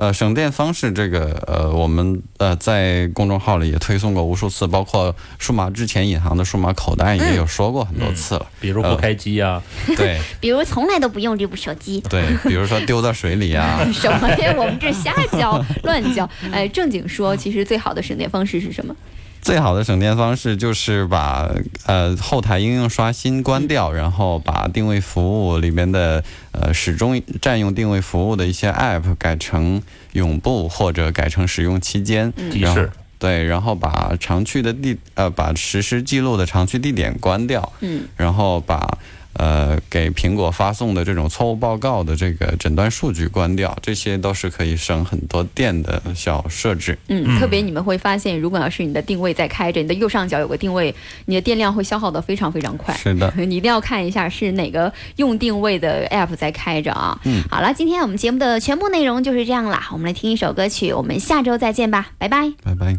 [0.00, 8.46] 呃，省电方式这个，呃，我们呃在公众号里也推送过无数次，包括数码之前银行的数码口袋也有说过很多次了。
[8.58, 9.62] 比如不开机啊，
[9.98, 12.00] 对 比如从来都不用这部手机。
[12.08, 14.54] 对，比如说丢在水里啊， 什么呀？
[14.56, 16.26] 我们这瞎教乱教。
[16.50, 18.96] 哎，正经说，其实最好的省电方式是什么？
[19.42, 21.50] 最好的省电方式就是把
[21.86, 26.22] 呃后台应用刷新关掉，然后把定位服务里面的
[26.52, 29.82] 呃始终占用定位服务的一些 App 改成
[30.12, 32.90] 永不或者改成使用期间，然后提示。
[33.18, 38.96] 对，然后把常去的地呃把实时记录的常去地点关掉，嗯，然后把
[39.34, 46.98] 呃给苹果发送的这种错误报告的这个诊断数据关掉，这些都是可以省很多电的小设置。
[47.08, 50.94] 嗯，特别你们会发现，如果要是你的定位在开着，你的右上角有个定位，
[51.26, 52.94] 你的电量会消耗的非常非常快。
[52.96, 57.18] 是的， 你一定要看一下是哪个用定位的 app 在开着啊。
[57.24, 62.98] 嗯，好了，今天我们节目的全部内容就是这样啦，我们来听一首歌曲，我们下周再见吧，拜拜，拜拜。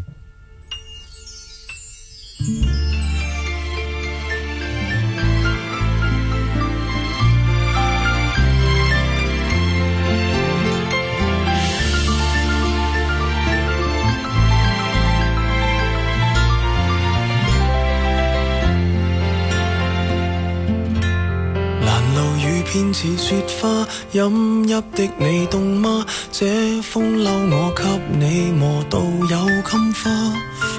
[22.72, 26.06] 偏似雪花，饮泣的你冻吗？
[26.30, 27.84] 这风褸我给
[28.16, 30.10] 你磨到有襟花，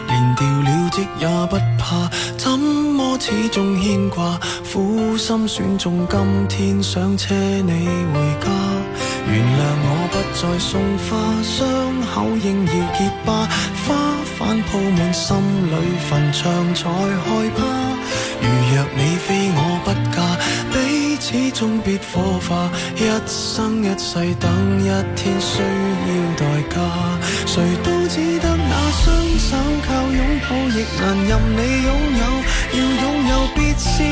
[0.08, 4.40] 连掉了职也不怕，怎么始终牵挂？
[4.74, 8.50] 苦心选中今天想车你回家，
[9.28, 11.62] 原谅我不再送花，伤
[12.12, 13.48] 口应要结疤，
[13.86, 13.94] 花
[14.40, 15.76] 瓣铺满心里
[16.10, 17.64] 坟场才害怕。
[18.42, 20.24] 如若你非我不嫁。
[21.26, 26.76] 始终必火化，一生一世等一天需要代价，
[27.46, 29.56] 谁都只得那双手
[29.88, 32.24] 靠拥抱，亦难任你拥有。
[32.74, 34.12] 要拥有，必先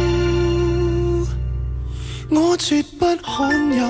[2.33, 3.85] 我绝不罕有，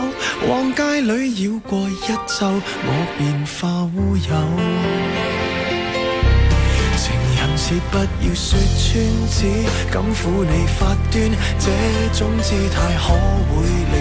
[0.50, 4.22] 往街里绕过一周，我便化乌有。
[6.98, 8.90] 情人节不要说穿，
[9.30, 9.46] 只
[9.92, 10.80] 敢抚你发
[11.12, 11.16] 端，
[11.60, 11.70] 这
[12.18, 13.14] 种姿态可
[13.54, 13.62] 会
[13.94, 14.01] 令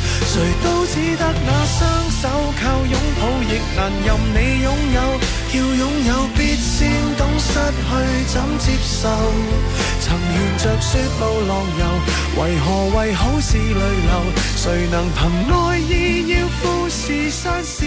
[0.25, 1.79] 谁都只得那双
[2.11, 2.29] 手
[2.61, 4.97] 靠拥抱，亦难任你拥有。
[5.53, 7.89] 要拥有，必先懂失去
[8.27, 9.09] 怎接受。
[9.99, 11.83] 曾沿着雪路浪游，
[12.41, 12.65] 为何
[12.97, 14.11] 为好事泪流？
[14.55, 15.19] 谁能凭
[15.53, 17.85] 爱意要富士山私？